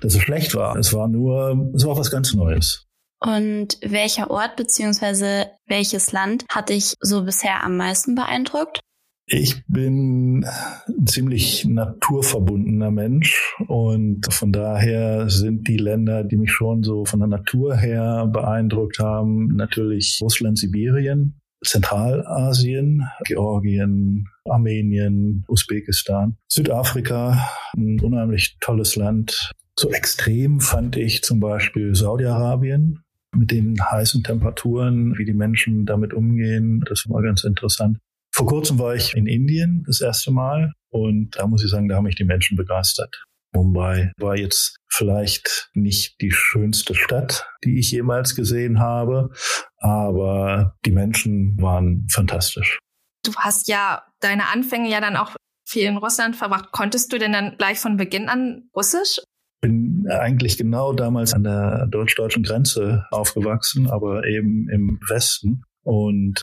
dass 0.00 0.14
es 0.14 0.22
schlecht 0.22 0.54
war. 0.54 0.76
Es 0.76 0.92
war 0.92 1.08
nur, 1.08 1.72
es 1.74 1.84
war 1.84 1.96
was 1.96 2.10
ganz 2.10 2.34
Neues. 2.34 2.85
Und 3.20 3.78
welcher 3.82 4.30
Ort 4.30 4.56
beziehungsweise 4.56 5.46
welches 5.66 6.12
Land 6.12 6.44
hat 6.50 6.68
dich 6.68 6.94
so 7.00 7.24
bisher 7.24 7.64
am 7.64 7.76
meisten 7.76 8.14
beeindruckt? 8.14 8.80
Ich 9.28 9.66
bin 9.66 10.44
ein 10.44 11.06
ziemlich 11.06 11.64
naturverbundener 11.64 12.92
Mensch 12.92 13.56
und 13.66 14.32
von 14.32 14.52
daher 14.52 15.28
sind 15.28 15.66
die 15.66 15.78
Länder, 15.78 16.22
die 16.22 16.36
mich 16.36 16.52
schon 16.52 16.84
so 16.84 17.04
von 17.04 17.18
der 17.18 17.28
Natur 17.28 17.74
her 17.74 18.28
beeindruckt 18.32 19.00
haben, 19.00 19.48
natürlich 19.56 20.20
Russland, 20.22 20.58
Sibirien, 20.58 21.40
Zentralasien, 21.64 23.08
Georgien, 23.24 24.28
Armenien, 24.44 25.44
Usbekistan, 25.48 26.36
Südafrika, 26.46 27.48
ein 27.76 27.98
unheimlich 28.00 28.58
tolles 28.60 28.94
Land. 28.94 29.50
So 29.76 29.90
extrem 29.90 30.60
fand 30.60 30.96
ich 30.96 31.22
zum 31.22 31.40
Beispiel 31.40 31.96
Saudi-Arabien, 31.96 33.02
mit 33.36 33.50
den 33.50 33.76
heißen 33.80 34.22
Temperaturen, 34.22 35.16
wie 35.18 35.24
die 35.24 35.34
Menschen 35.34 35.86
damit 35.86 36.14
umgehen. 36.14 36.84
Das 36.88 37.04
war 37.08 37.22
ganz 37.22 37.44
interessant. 37.44 37.98
Vor 38.34 38.46
kurzem 38.46 38.78
war 38.78 38.94
ich 38.94 39.14
in 39.14 39.26
Indien 39.26 39.84
das 39.86 40.00
erste 40.00 40.30
Mal 40.30 40.72
und 40.90 41.36
da 41.36 41.46
muss 41.46 41.64
ich 41.64 41.70
sagen, 41.70 41.88
da 41.88 41.96
haben 41.96 42.04
mich 42.04 42.16
die 42.16 42.24
Menschen 42.24 42.56
begeistert. 42.56 43.24
Mumbai 43.54 44.12
war 44.18 44.36
jetzt 44.36 44.76
vielleicht 44.88 45.70
nicht 45.72 46.20
die 46.20 46.30
schönste 46.30 46.94
Stadt, 46.94 47.48
die 47.64 47.78
ich 47.78 47.90
jemals 47.90 48.34
gesehen 48.34 48.78
habe, 48.80 49.30
aber 49.78 50.74
die 50.84 50.90
Menschen 50.90 51.56
waren 51.60 52.06
fantastisch. 52.10 52.78
Du 53.24 53.34
hast 53.36 53.68
ja 53.68 54.02
deine 54.20 54.48
Anfänge 54.48 54.90
ja 54.90 55.00
dann 55.00 55.16
auch 55.16 55.34
viel 55.66 55.84
in 55.84 55.96
Russland 55.96 56.36
verbracht. 56.36 56.70
Konntest 56.72 57.12
du 57.12 57.18
denn 57.18 57.32
dann 57.32 57.56
gleich 57.56 57.78
von 57.78 57.96
Beginn 57.96 58.28
an 58.28 58.68
Russisch 58.74 59.20
bin 59.66 60.06
eigentlich 60.08 60.56
genau 60.56 60.92
damals 60.92 61.34
an 61.34 61.42
der 61.42 61.88
deutsch-deutschen 61.88 62.44
Grenze 62.44 63.04
aufgewachsen, 63.10 63.90
aber 63.90 64.24
eben 64.26 64.68
im 64.70 65.00
Westen. 65.08 65.62
Und 65.82 66.40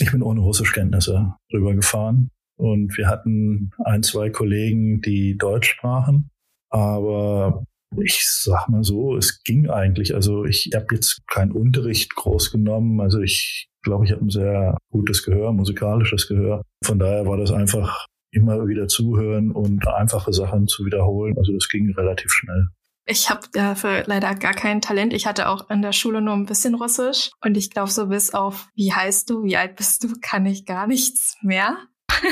ich 0.00 0.10
bin 0.10 0.22
ohne 0.22 0.40
Russischkenntnisse 0.40 1.34
rübergefahren. 1.52 2.30
Und 2.56 2.96
wir 2.96 3.06
hatten 3.06 3.70
ein, 3.84 4.02
zwei 4.02 4.30
Kollegen, 4.30 5.00
die 5.00 5.36
Deutsch 5.36 5.70
sprachen. 5.70 6.30
Aber 6.70 7.64
ich 8.02 8.24
sag 8.26 8.68
mal 8.68 8.82
so, 8.82 9.16
es 9.16 9.42
ging 9.44 9.70
eigentlich. 9.70 10.14
Also 10.14 10.44
ich 10.44 10.70
habe 10.74 10.86
jetzt 10.92 11.22
keinen 11.28 11.52
Unterricht 11.52 12.16
groß 12.16 12.50
genommen. 12.50 13.00
Also 13.00 13.20
ich 13.20 13.68
glaube, 13.82 14.04
ich 14.04 14.10
habe 14.10 14.24
ein 14.24 14.30
sehr 14.30 14.76
gutes 14.90 15.24
Gehör, 15.24 15.52
musikalisches 15.52 16.26
Gehör. 16.26 16.62
Von 16.84 16.98
daher 16.98 17.26
war 17.26 17.36
das 17.36 17.52
einfach 17.52 18.06
immer 18.34 18.66
wieder 18.66 18.88
zuhören 18.88 19.50
und 19.50 19.86
einfache 19.86 20.32
Sachen 20.32 20.66
zu 20.66 20.84
wiederholen. 20.84 21.34
Also 21.38 21.52
das 21.52 21.68
ging 21.68 21.92
relativ 21.94 22.30
schnell. 22.30 22.68
Ich 23.06 23.28
habe 23.28 23.42
dafür 23.52 24.04
leider 24.06 24.34
gar 24.34 24.54
kein 24.54 24.80
Talent. 24.80 25.12
Ich 25.12 25.26
hatte 25.26 25.48
auch 25.48 25.68
in 25.68 25.82
der 25.82 25.92
Schule 25.92 26.22
nur 26.22 26.34
ein 26.34 26.46
bisschen 26.46 26.74
Russisch 26.74 27.30
und 27.42 27.56
ich 27.56 27.70
glaube, 27.70 27.90
so 27.90 28.06
bis 28.06 28.32
auf 28.32 28.68
wie 28.74 28.92
heißt 28.92 29.28
du, 29.28 29.44
wie 29.44 29.56
alt 29.56 29.76
bist 29.76 30.04
du, 30.04 30.14
kann 30.22 30.46
ich 30.46 30.64
gar 30.64 30.86
nichts 30.86 31.36
mehr. 31.42 31.76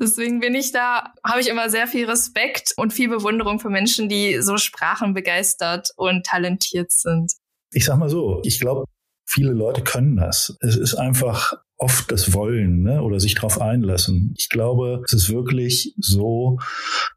Deswegen 0.00 0.40
bin 0.40 0.54
ich 0.54 0.72
da, 0.72 1.14
habe 1.24 1.40
ich 1.40 1.48
immer 1.48 1.70
sehr 1.70 1.86
viel 1.86 2.06
Respekt 2.06 2.74
und 2.76 2.92
viel 2.92 3.08
Bewunderung 3.08 3.60
für 3.60 3.70
Menschen, 3.70 4.08
die 4.08 4.40
so 4.42 4.58
sprachenbegeistert 4.58 5.90
und 5.96 6.26
talentiert 6.26 6.92
sind. 6.92 7.32
Ich 7.72 7.86
sag 7.86 7.98
mal 7.98 8.10
so, 8.10 8.42
ich 8.44 8.60
glaube, 8.60 8.84
viele 9.26 9.52
Leute 9.52 9.82
können 9.82 10.16
das. 10.16 10.56
Es 10.60 10.76
ist 10.76 10.94
einfach 10.96 11.54
oft 11.80 12.12
das 12.12 12.34
Wollen 12.34 12.82
ne? 12.82 13.02
oder 13.02 13.18
sich 13.18 13.34
darauf 13.34 13.60
einlassen. 13.60 14.34
Ich 14.38 14.48
glaube, 14.48 15.02
es 15.06 15.14
ist 15.14 15.30
wirklich 15.30 15.94
so, 15.98 16.58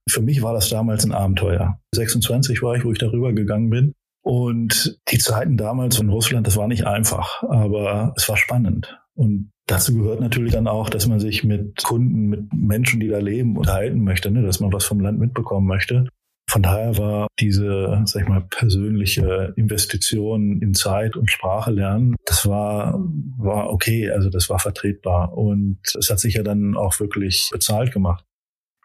für 0.09 0.21
mich 0.21 0.41
war 0.41 0.53
das 0.53 0.69
damals 0.69 1.03
ein 1.03 1.11
Abenteuer. 1.11 1.79
26 1.93 2.61
war 2.63 2.75
ich, 2.75 2.85
wo 2.85 2.91
ich 2.91 2.97
darüber 2.97 3.33
gegangen 3.33 3.69
bin. 3.69 3.93
Und 4.25 4.97
die 5.11 5.17
Zeiten 5.17 5.57
damals 5.57 5.99
in 5.99 6.09
Russland, 6.09 6.47
das 6.47 6.55
war 6.55 6.69
nicht 6.69 6.87
einfach, 6.87 7.43
aber 7.43 8.13
es 8.15 8.27
war 8.29 8.37
spannend. 8.37 8.97
Und 9.15 9.51
dazu 9.67 9.93
gehört 9.93 10.21
natürlich 10.21 10.53
dann 10.53 10.67
auch, 10.67 10.89
dass 10.89 11.07
man 11.07 11.19
sich 11.19 11.43
mit 11.43 11.83
Kunden, 11.83 12.27
mit 12.27 12.53
Menschen, 12.53 13.01
die 13.01 13.09
da 13.09 13.19
leben, 13.19 13.57
unterhalten 13.57 14.01
möchte, 14.01 14.31
ne? 14.31 14.41
dass 14.41 14.61
man 14.61 14.71
was 14.71 14.85
vom 14.85 15.01
Land 15.01 15.19
mitbekommen 15.19 15.67
möchte. 15.67 16.07
Von 16.49 16.61
daher 16.61 16.97
war 16.97 17.27
diese, 17.39 18.01
sag 18.05 18.23
ich 18.23 18.27
mal, 18.27 18.41
persönliche 18.41 19.53
Investition 19.55 20.61
in 20.61 20.73
Zeit 20.73 21.15
und 21.15 21.31
Sprache 21.31 21.71
lernen, 21.71 22.15
das 22.25 22.47
war, 22.47 22.99
war 23.37 23.69
okay, 23.71 24.11
also 24.11 24.29
das 24.29 24.49
war 24.49 24.59
vertretbar 24.59 25.33
und 25.33 25.79
es 25.97 26.09
hat 26.09 26.19
sich 26.19 26.35
ja 26.35 26.43
dann 26.43 26.75
auch 26.75 26.99
wirklich 26.99 27.49
bezahlt 27.51 27.91
gemacht. 27.91 28.23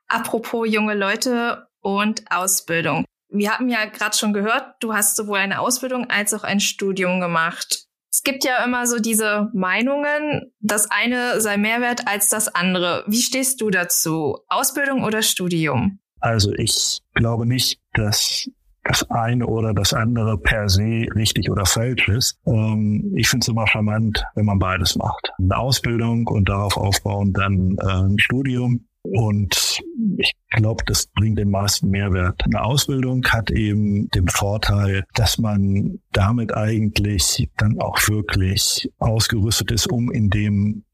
Apropos 0.07 0.67
junge 0.73 0.95
Leute 0.95 1.67
und 1.81 2.25
Ausbildung. 2.31 3.05
Wir 3.31 3.53
haben 3.53 3.69
ja 3.69 3.85
gerade 3.85 4.17
schon 4.17 4.33
gehört, 4.33 4.77
du 4.81 4.95
hast 4.95 5.17
sowohl 5.17 5.39
eine 5.39 5.61
Ausbildung 5.61 6.09
als 6.09 6.33
auch 6.33 6.45
ein 6.45 6.61
Studium 6.61 7.21
gemacht. 7.21 7.85
Es 8.11 8.23
gibt 8.23 8.45
ja 8.45 8.65
immer 8.65 8.87
so 8.87 8.99
diese 8.99 9.51
Meinungen, 9.53 10.51
das 10.61 10.91
eine 10.91 11.41
sei 11.43 11.59
mehr 11.59 11.83
wert 11.83 12.09
als 12.09 12.31
das 12.31 12.49
andere. 12.49 13.05
Wie 13.07 13.21
stehst 13.21 13.61
du 13.61 13.69
dazu? 13.69 14.39
Ausbildung 14.49 15.05
oder 15.05 15.21
Studium? 15.23 16.01
Also 16.21 16.53
ich 16.55 17.01
glaube 17.15 17.47
nicht, 17.47 17.79
dass 17.95 18.49
das 18.89 19.09
eine 19.11 19.47
oder 19.47 19.75
das 19.75 19.93
andere 19.93 20.39
per 20.39 20.69
se 20.69 21.07
richtig 21.15 21.51
oder 21.51 21.67
falsch 21.67 22.09
ist. 22.09 22.39
Ähm, 22.47 23.13
ich 23.15 23.29
finde 23.29 23.45
es 23.45 23.49
immer 23.49 23.67
charmant, 23.67 24.25
wenn 24.35 24.47
man 24.47 24.59
beides 24.59 24.97
macht. 24.97 25.31
Eine 25.39 25.59
Ausbildung 25.59 26.27
und 26.27 26.49
darauf 26.49 26.77
aufbauen 26.77 27.33
dann 27.33 27.77
äh, 27.81 28.05
ein 28.05 28.19
Studium. 28.19 28.87
Und 29.03 29.81
ich 30.19 30.35
glaube, 30.51 30.85
das 30.87 31.07
bringt 31.07 31.39
den 31.39 31.51
meisten 31.51 31.89
Mehrwert. 31.89 32.43
Eine 32.45 32.63
Ausbildung 32.63 33.25
hat 33.27 33.51
eben 33.51 34.09
den 34.11 34.29
Vorteil, 34.29 35.05
dass 35.15 35.39
man 35.39 36.01
damit 36.13 36.55
eigentlich 36.55 37.49
dann 37.57 37.81
auch 37.81 37.97
wirklich 38.09 38.91
ausgerüstet 38.99 39.71
ist, 39.71 39.87
um 39.87 40.11
in 40.11 40.31
dem 40.31 40.85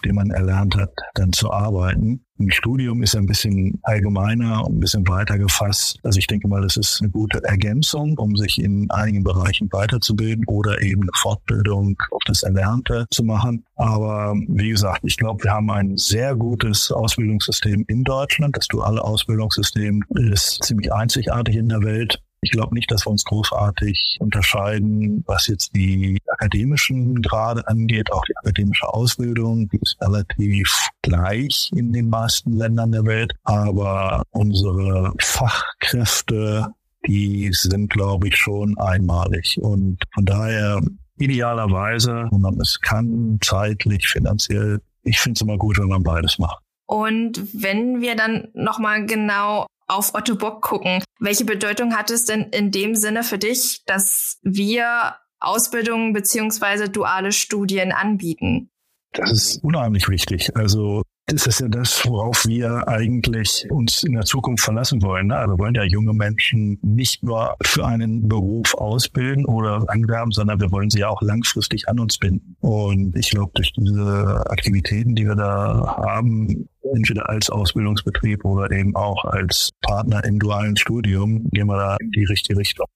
Beruf, 0.00 0.02
den 0.02 0.14
man 0.14 0.30
erlernt 0.30 0.76
hat, 0.76 0.92
dann 1.14 1.32
zu 1.32 1.52
arbeiten. 1.52 2.24
Ein 2.38 2.50
Studium 2.50 3.02
ist 3.02 3.14
ein 3.14 3.26
bisschen 3.26 3.78
allgemeiner 3.82 4.64
und 4.64 4.76
ein 4.76 4.80
bisschen 4.80 5.06
weiter 5.06 5.38
gefasst. 5.38 5.98
Also 6.02 6.18
ich 6.18 6.26
denke 6.26 6.48
mal, 6.48 6.62
das 6.62 6.76
ist 6.76 7.00
eine 7.00 7.10
gute 7.10 7.42
Ergänzung, 7.44 8.16
um 8.18 8.34
sich 8.36 8.60
in 8.62 8.90
einigen 8.90 9.22
Bereichen 9.22 9.68
weiterzubilden 9.70 10.44
oder 10.46 10.80
eben 10.80 11.02
eine 11.02 11.10
Fortbildung 11.14 11.96
auf 12.10 12.22
das 12.26 12.42
Erlernte 12.42 13.06
zu 13.10 13.24
machen. 13.24 13.64
Aber 13.76 14.34
wie 14.48 14.70
gesagt, 14.70 15.00
ich 15.04 15.18
glaube, 15.18 15.44
wir 15.44 15.52
haben 15.52 15.70
ein 15.70 15.96
sehr 15.96 16.34
gutes 16.34 16.90
Ausbildungssystem 16.90 17.84
in 17.88 18.04
Deutschland. 18.04 18.56
Das 18.56 18.68
duale 18.68 19.04
Ausbildungssystem 19.04 20.02
ist 20.14 20.64
ziemlich 20.64 20.92
einzigartig 20.92 21.56
in 21.56 21.68
der 21.68 21.82
Welt. 21.82 22.20
Ich 22.42 22.52
glaube 22.52 22.74
nicht, 22.74 22.90
dass 22.90 23.06
wir 23.06 23.10
uns 23.10 23.24
großartig 23.24 24.16
unterscheiden, 24.20 25.22
was 25.26 25.46
jetzt 25.46 25.74
die 25.76 26.18
akademischen 26.26 27.20
Grade 27.20 27.66
angeht. 27.68 28.10
Auch 28.12 28.24
die 28.24 28.36
akademische 28.38 28.88
Ausbildung, 28.88 29.68
die 29.68 29.78
ist 29.82 29.96
relativ 30.00 30.88
gleich 31.02 31.70
in 31.76 31.92
den 31.92 32.08
meisten 32.08 32.54
Ländern 32.54 32.92
der 32.92 33.04
Welt. 33.04 33.34
Aber 33.44 34.22
unsere 34.30 35.12
Fachkräfte, 35.20 36.68
die 37.06 37.50
sind, 37.52 37.90
glaube 37.90 38.28
ich, 38.28 38.36
schon 38.36 38.78
einmalig. 38.78 39.58
Und 39.60 39.98
von 40.14 40.24
daher 40.24 40.80
idealerweise, 41.18 42.26
wenn 42.30 42.40
man 42.40 42.58
es 42.58 42.80
kann, 42.80 43.38
zeitlich, 43.42 44.08
finanziell, 44.08 44.80
ich 45.02 45.20
finde 45.20 45.36
es 45.36 45.42
immer 45.42 45.58
gut, 45.58 45.78
wenn 45.78 45.88
man 45.88 46.02
beides 46.02 46.38
macht. 46.38 46.62
Und 46.86 47.40
wenn 47.52 48.00
wir 48.00 48.16
dann 48.16 48.48
nochmal 48.54 49.04
genau 49.06 49.66
auf 49.90 50.14
Otto 50.14 50.36
Bock 50.36 50.62
gucken. 50.62 51.02
Welche 51.18 51.44
Bedeutung 51.44 51.96
hat 51.96 52.10
es 52.10 52.24
denn 52.24 52.44
in 52.50 52.70
dem 52.70 52.94
Sinne 52.94 53.22
für 53.22 53.38
dich, 53.38 53.82
dass 53.86 54.38
wir 54.42 55.16
Ausbildungen 55.38 56.12
beziehungsweise 56.12 56.88
duale 56.88 57.32
Studien 57.32 57.92
anbieten? 57.92 58.70
Das 59.12 59.32
ist 59.32 59.64
unheimlich 59.64 60.08
wichtig. 60.08 60.54
Also 60.56 61.02
das 61.26 61.46
ist 61.46 61.60
ja 61.60 61.68
das, 61.68 62.04
worauf 62.06 62.44
wir 62.46 62.88
eigentlich 62.88 63.66
uns 63.70 64.02
in 64.02 64.14
der 64.14 64.24
Zukunft 64.24 64.64
verlassen 64.64 65.00
wollen. 65.02 65.28
Ne? 65.28 65.36
Also 65.36 65.54
wir 65.54 65.58
wollen 65.58 65.74
ja 65.74 65.84
junge 65.84 66.12
Menschen 66.12 66.78
nicht 66.82 67.22
nur 67.22 67.56
für 67.62 67.86
einen 67.86 68.28
Beruf 68.28 68.74
ausbilden 68.74 69.46
oder 69.46 69.84
anwerben, 69.88 70.32
sondern 70.32 70.60
wir 70.60 70.72
wollen 70.72 70.90
sie 70.90 71.00
ja 71.00 71.08
auch 71.08 71.22
langfristig 71.22 71.88
an 71.88 72.00
uns 72.00 72.18
binden. 72.18 72.56
Und 72.60 73.16
ich 73.16 73.30
glaube, 73.30 73.52
durch 73.54 73.72
diese 73.72 74.44
Aktivitäten, 74.50 75.14
die 75.14 75.26
wir 75.26 75.36
da 75.36 75.96
haben, 75.98 76.68
entweder 76.82 77.28
als 77.28 77.48
Ausbildungsbetrieb 77.48 78.44
oder 78.44 78.70
eben 78.72 78.96
auch 78.96 79.24
als 79.24 79.70
Partner 79.82 80.24
im 80.24 80.38
dualen 80.38 80.76
Studium, 80.76 81.48
gehen 81.50 81.68
wir 81.68 81.76
da 81.76 81.96
in 82.00 82.10
die 82.10 82.24
richtige 82.24 82.58
Richtung. 82.58 82.86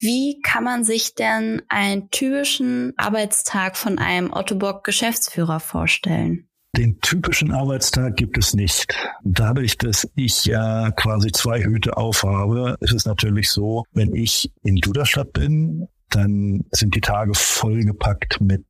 Wie 0.00 0.40
kann 0.42 0.62
man 0.62 0.84
sich 0.84 1.14
denn 1.14 1.62
einen 1.68 2.10
typischen 2.10 2.92
Arbeitstag 2.96 3.76
von 3.76 3.98
einem 3.98 4.32
Otto 4.32 4.54
Bock 4.54 4.84
Geschäftsführer 4.84 5.58
vorstellen? 5.58 6.48
Den 6.76 7.00
typischen 7.00 7.50
Arbeitstag 7.50 8.16
gibt 8.16 8.38
es 8.38 8.54
nicht. 8.54 8.94
Dadurch, 9.24 9.76
dass 9.78 10.08
ich 10.14 10.44
ja 10.44 10.92
quasi 10.92 11.32
zwei 11.32 11.64
Hüte 11.64 11.96
aufhabe, 11.96 12.76
ist 12.80 12.92
es 12.92 13.06
natürlich 13.06 13.50
so, 13.50 13.84
wenn 13.92 14.14
ich 14.14 14.52
in 14.62 14.76
Duderstadt 14.76 15.32
bin, 15.32 15.88
dann 16.10 16.64
sind 16.70 16.94
die 16.94 17.00
Tage 17.00 17.32
vollgepackt 17.34 18.40
mit 18.40 18.64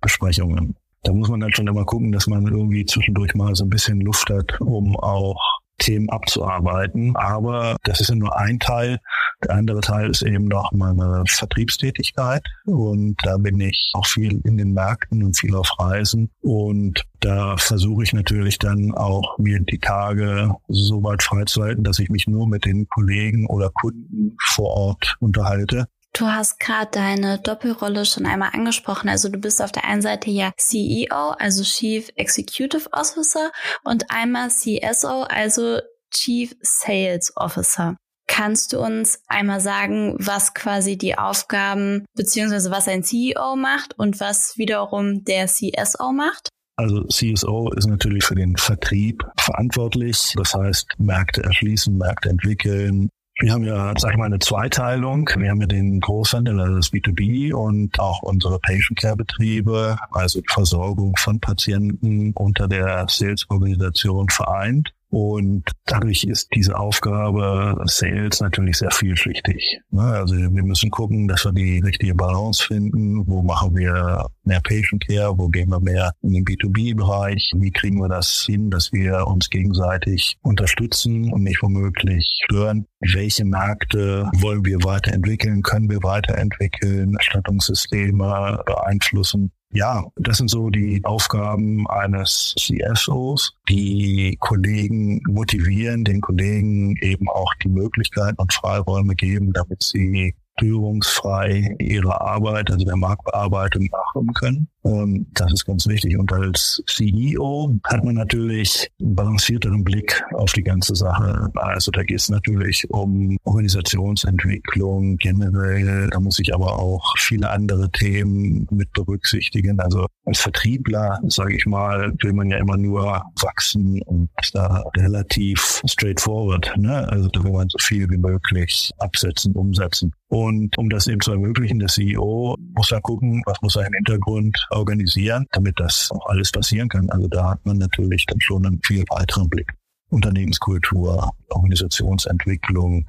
Besprechungen. 0.00 0.76
Da 1.02 1.12
muss 1.12 1.28
man 1.28 1.40
dann 1.40 1.52
schon 1.52 1.66
immer 1.66 1.84
gucken, 1.84 2.12
dass 2.12 2.26
man 2.26 2.46
irgendwie 2.46 2.84
zwischendurch 2.84 3.34
mal 3.34 3.54
so 3.54 3.64
ein 3.64 3.70
bisschen 3.70 4.00
Luft 4.00 4.30
hat, 4.30 4.60
um 4.60 4.96
auch 4.96 5.57
Themen 5.78 6.10
abzuarbeiten. 6.10 7.16
Aber 7.16 7.76
das 7.84 8.00
ist 8.00 8.10
ja 8.10 8.14
nur 8.14 8.36
ein 8.38 8.58
Teil. 8.58 8.98
Der 9.44 9.54
andere 9.54 9.80
Teil 9.80 10.10
ist 10.10 10.22
eben 10.22 10.46
noch 10.46 10.72
meine 10.72 11.24
Vertriebstätigkeit. 11.26 12.44
Und 12.66 13.16
da 13.22 13.36
bin 13.38 13.60
ich 13.60 13.90
auch 13.94 14.06
viel 14.06 14.40
in 14.44 14.56
den 14.56 14.72
Märkten 14.72 15.22
und 15.22 15.38
viel 15.38 15.54
auf 15.54 15.70
Reisen. 15.78 16.30
Und 16.40 17.04
da 17.20 17.56
versuche 17.56 18.02
ich 18.02 18.12
natürlich 18.12 18.58
dann 18.58 18.92
auch 18.94 19.38
mir 19.38 19.60
die 19.60 19.78
Tage 19.78 20.54
so 20.68 21.02
weit 21.02 21.22
freizuhalten, 21.22 21.84
dass 21.84 21.98
ich 21.98 22.10
mich 22.10 22.26
nur 22.26 22.48
mit 22.48 22.64
den 22.64 22.88
Kollegen 22.88 23.46
oder 23.46 23.70
Kunden 23.70 24.36
vor 24.40 24.70
Ort 24.70 25.16
unterhalte. 25.20 25.86
Du 26.18 26.26
hast 26.26 26.58
gerade 26.58 26.90
deine 26.90 27.38
Doppelrolle 27.38 28.04
schon 28.04 28.26
einmal 28.26 28.50
angesprochen. 28.52 29.08
Also 29.08 29.28
du 29.28 29.38
bist 29.38 29.62
auf 29.62 29.70
der 29.70 29.84
einen 29.84 30.02
Seite 30.02 30.32
ja 30.32 30.50
CEO, 30.56 31.30
also 31.38 31.62
Chief 31.62 32.08
Executive 32.16 32.92
Officer 32.92 33.52
und 33.84 34.10
einmal 34.10 34.50
CSO, 34.50 35.22
also 35.22 35.78
Chief 36.12 36.56
Sales 36.60 37.32
Officer. 37.36 37.96
Kannst 38.26 38.72
du 38.72 38.80
uns 38.80 39.22
einmal 39.28 39.60
sagen, 39.60 40.16
was 40.18 40.54
quasi 40.54 40.98
die 40.98 41.16
Aufgaben 41.16 42.04
beziehungsweise 42.16 42.72
was 42.72 42.88
ein 42.88 43.04
CEO 43.04 43.54
macht 43.54 43.96
und 43.96 44.18
was 44.18 44.58
wiederum 44.58 45.22
der 45.22 45.46
CSO 45.46 46.10
macht? 46.10 46.48
Also 46.74 47.04
CSO 47.04 47.72
ist 47.74 47.86
natürlich 47.86 48.24
für 48.24 48.34
den 48.34 48.56
Vertrieb 48.56 49.24
verantwortlich. 49.38 50.34
Das 50.36 50.52
heißt, 50.52 50.94
Märkte 50.98 51.44
erschließen, 51.44 51.96
Märkte 51.96 52.28
entwickeln, 52.28 53.08
wir 53.40 53.52
haben 53.52 53.64
ja, 53.64 53.92
sag 53.96 54.12
ich 54.12 54.16
mal, 54.16 54.24
eine 54.24 54.40
Zweiteilung. 54.40 55.30
Wir 55.36 55.50
haben 55.50 55.60
ja 55.60 55.66
den 55.68 56.00
Großhandel, 56.00 56.60
also 56.60 56.76
das 56.76 56.92
B2B 56.92 57.52
und 57.52 58.00
auch 58.00 58.22
unsere 58.22 58.58
Patient 58.58 58.98
Care 58.98 59.16
Betriebe, 59.16 59.96
also 60.10 60.40
die 60.40 60.48
Versorgung 60.48 61.16
von 61.16 61.38
Patienten 61.38 62.32
unter 62.34 62.66
der 62.66 63.06
Sales-Organisation 63.08 64.28
vereint. 64.28 64.92
Und 65.10 65.70
dadurch 65.86 66.24
ist 66.24 66.48
diese 66.54 66.78
Aufgabe 66.78 67.82
Sales 67.86 68.40
natürlich 68.40 68.76
sehr 68.76 68.90
vielschichtig. 68.90 69.80
Ne? 69.90 70.02
Also 70.02 70.34
wir 70.34 70.62
müssen 70.62 70.90
gucken, 70.90 71.28
dass 71.28 71.44
wir 71.46 71.52
die 71.52 71.78
richtige 71.78 72.14
Balance 72.14 72.62
finden. 72.62 73.26
Wo 73.26 73.42
machen 73.42 73.74
wir 73.74 74.26
mehr 74.44 74.60
Patient 74.60 75.06
Care? 75.06 75.38
Wo 75.38 75.48
gehen 75.48 75.70
wir 75.70 75.80
mehr 75.80 76.12
in 76.22 76.32
den 76.32 76.44
B2B-Bereich? 76.44 77.52
Wie 77.56 77.70
kriegen 77.70 77.98
wir 78.00 78.08
das 78.08 78.44
hin, 78.46 78.70
dass 78.70 78.92
wir 78.92 79.26
uns 79.26 79.48
gegenseitig 79.48 80.36
unterstützen 80.42 81.32
und 81.32 81.42
nicht 81.42 81.62
womöglich 81.62 82.40
stören? 82.44 82.86
Welche 83.00 83.46
Märkte 83.46 84.28
wollen 84.34 84.64
wir 84.66 84.78
weiterentwickeln? 84.84 85.62
Können 85.62 85.88
wir 85.88 86.02
weiterentwickeln? 86.02 87.14
Erstattungssysteme 87.14 88.62
beeinflussen? 88.66 89.52
Ja, 89.70 90.04
das 90.16 90.38
sind 90.38 90.48
so 90.48 90.70
die 90.70 91.04
Aufgaben 91.04 91.86
eines 91.88 92.54
CSOs, 92.58 93.54
die 93.68 94.36
Kollegen 94.40 95.20
motivieren, 95.28 96.04
den 96.04 96.22
Kollegen 96.22 96.96
eben 97.02 97.28
auch 97.28 97.52
die 97.62 97.68
Möglichkeiten 97.68 98.40
und 98.40 98.52
Freiräume 98.54 99.14
geben, 99.14 99.52
damit 99.52 99.82
sie 99.82 100.34
störungsfrei 100.58 101.76
ihrer 101.78 102.20
Arbeit, 102.20 102.70
also 102.70 102.84
der 102.84 102.96
Marktbearbeitung 102.96 103.88
nachkommen 103.90 104.34
können. 104.34 104.68
Ähm, 104.84 105.26
das 105.34 105.52
ist 105.52 105.66
ganz 105.66 105.86
wichtig. 105.86 106.18
Und 106.18 106.32
als 106.32 106.82
CEO 106.86 107.74
hat 107.84 108.04
man 108.04 108.16
natürlich 108.16 108.90
einen 109.00 109.14
balancierteren 109.14 109.84
Blick 109.84 110.22
auf 110.34 110.52
die 110.52 110.62
ganze 110.62 110.94
Sache. 110.94 111.50
Also 111.54 111.90
da 111.90 112.02
geht 112.02 112.18
es 112.18 112.28
natürlich 112.28 112.88
um 112.90 113.36
Organisationsentwicklung 113.44 115.16
generell. 115.16 116.08
Da 116.10 116.20
muss 116.20 116.38
ich 116.38 116.54
aber 116.54 116.78
auch 116.78 117.14
viele 117.18 117.50
andere 117.50 117.90
Themen 117.90 118.66
mit 118.70 118.92
berücksichtigen. 118.92 119.80
Also 119.80 120.06
als 120.24 120.40
Vertriebler, 120.40 121.18
sage 121.28 121.56
ich 121.56 121.66
mal, 121.66 122.12
will 122.22 122.32
man 122.32 122.50
ja 122.50 122.58
immer 122.58 122.76
nur 122.76 123.22
wachsen 123.40 124.00
und 124.02 124.28
da 124.52 124.84
relativ 124.96 125.82
straightforward. 125.86 126.72
Ne? 126.76 127.08
Also 127.08 127.28
da 127.28 127.42
will 127.44 127.52
man 127.52 127.68
so 127.68 127.78
viel 127.78 128.08
wie 128.10 128.16
möglich 128.16 128.90
absetzen, 128.98 129.54
umsetzen. 129.54 130.12
Und 130.28 130.76
um 130.76 130.90
das 130.90 131.06
eben 131.06 131.20
zu 131.20 131.32
ermöglichen, 131.32 131.78
der 131.78 131.88
CEO 131.88 132.56
muss 132.74 132.88
dann 132.88 133.00
gucken, 133.02 133.42
was 133.46 133.60
muss 133.62 133.76
er 133.76 133.86
im 133.86 133.94
Hintergrund 133.94 134.58
organisieren, 134.70 135.46
damit 135.52 135.80
das 135.80 136.10
auch 136.12 136.26
alles 136.26 136.52
passieren 136.52 136.88
kann. 136.88 137.08
Also 137.10 137.28
da 137.28 137.50
hat 137.50 137.64
man 137.64 137.78
natürlich 137.78 138.26
dann 138.26 138.40
schon 138.40 138.66
einen 138.66 138.80
viel 138.84 139.04
weiteren 139.08 139.48
Blick. 139.48 139.72
Unternehmenskultur, 140.10 141.32
Organisationsentwicklung. 141.50 143.06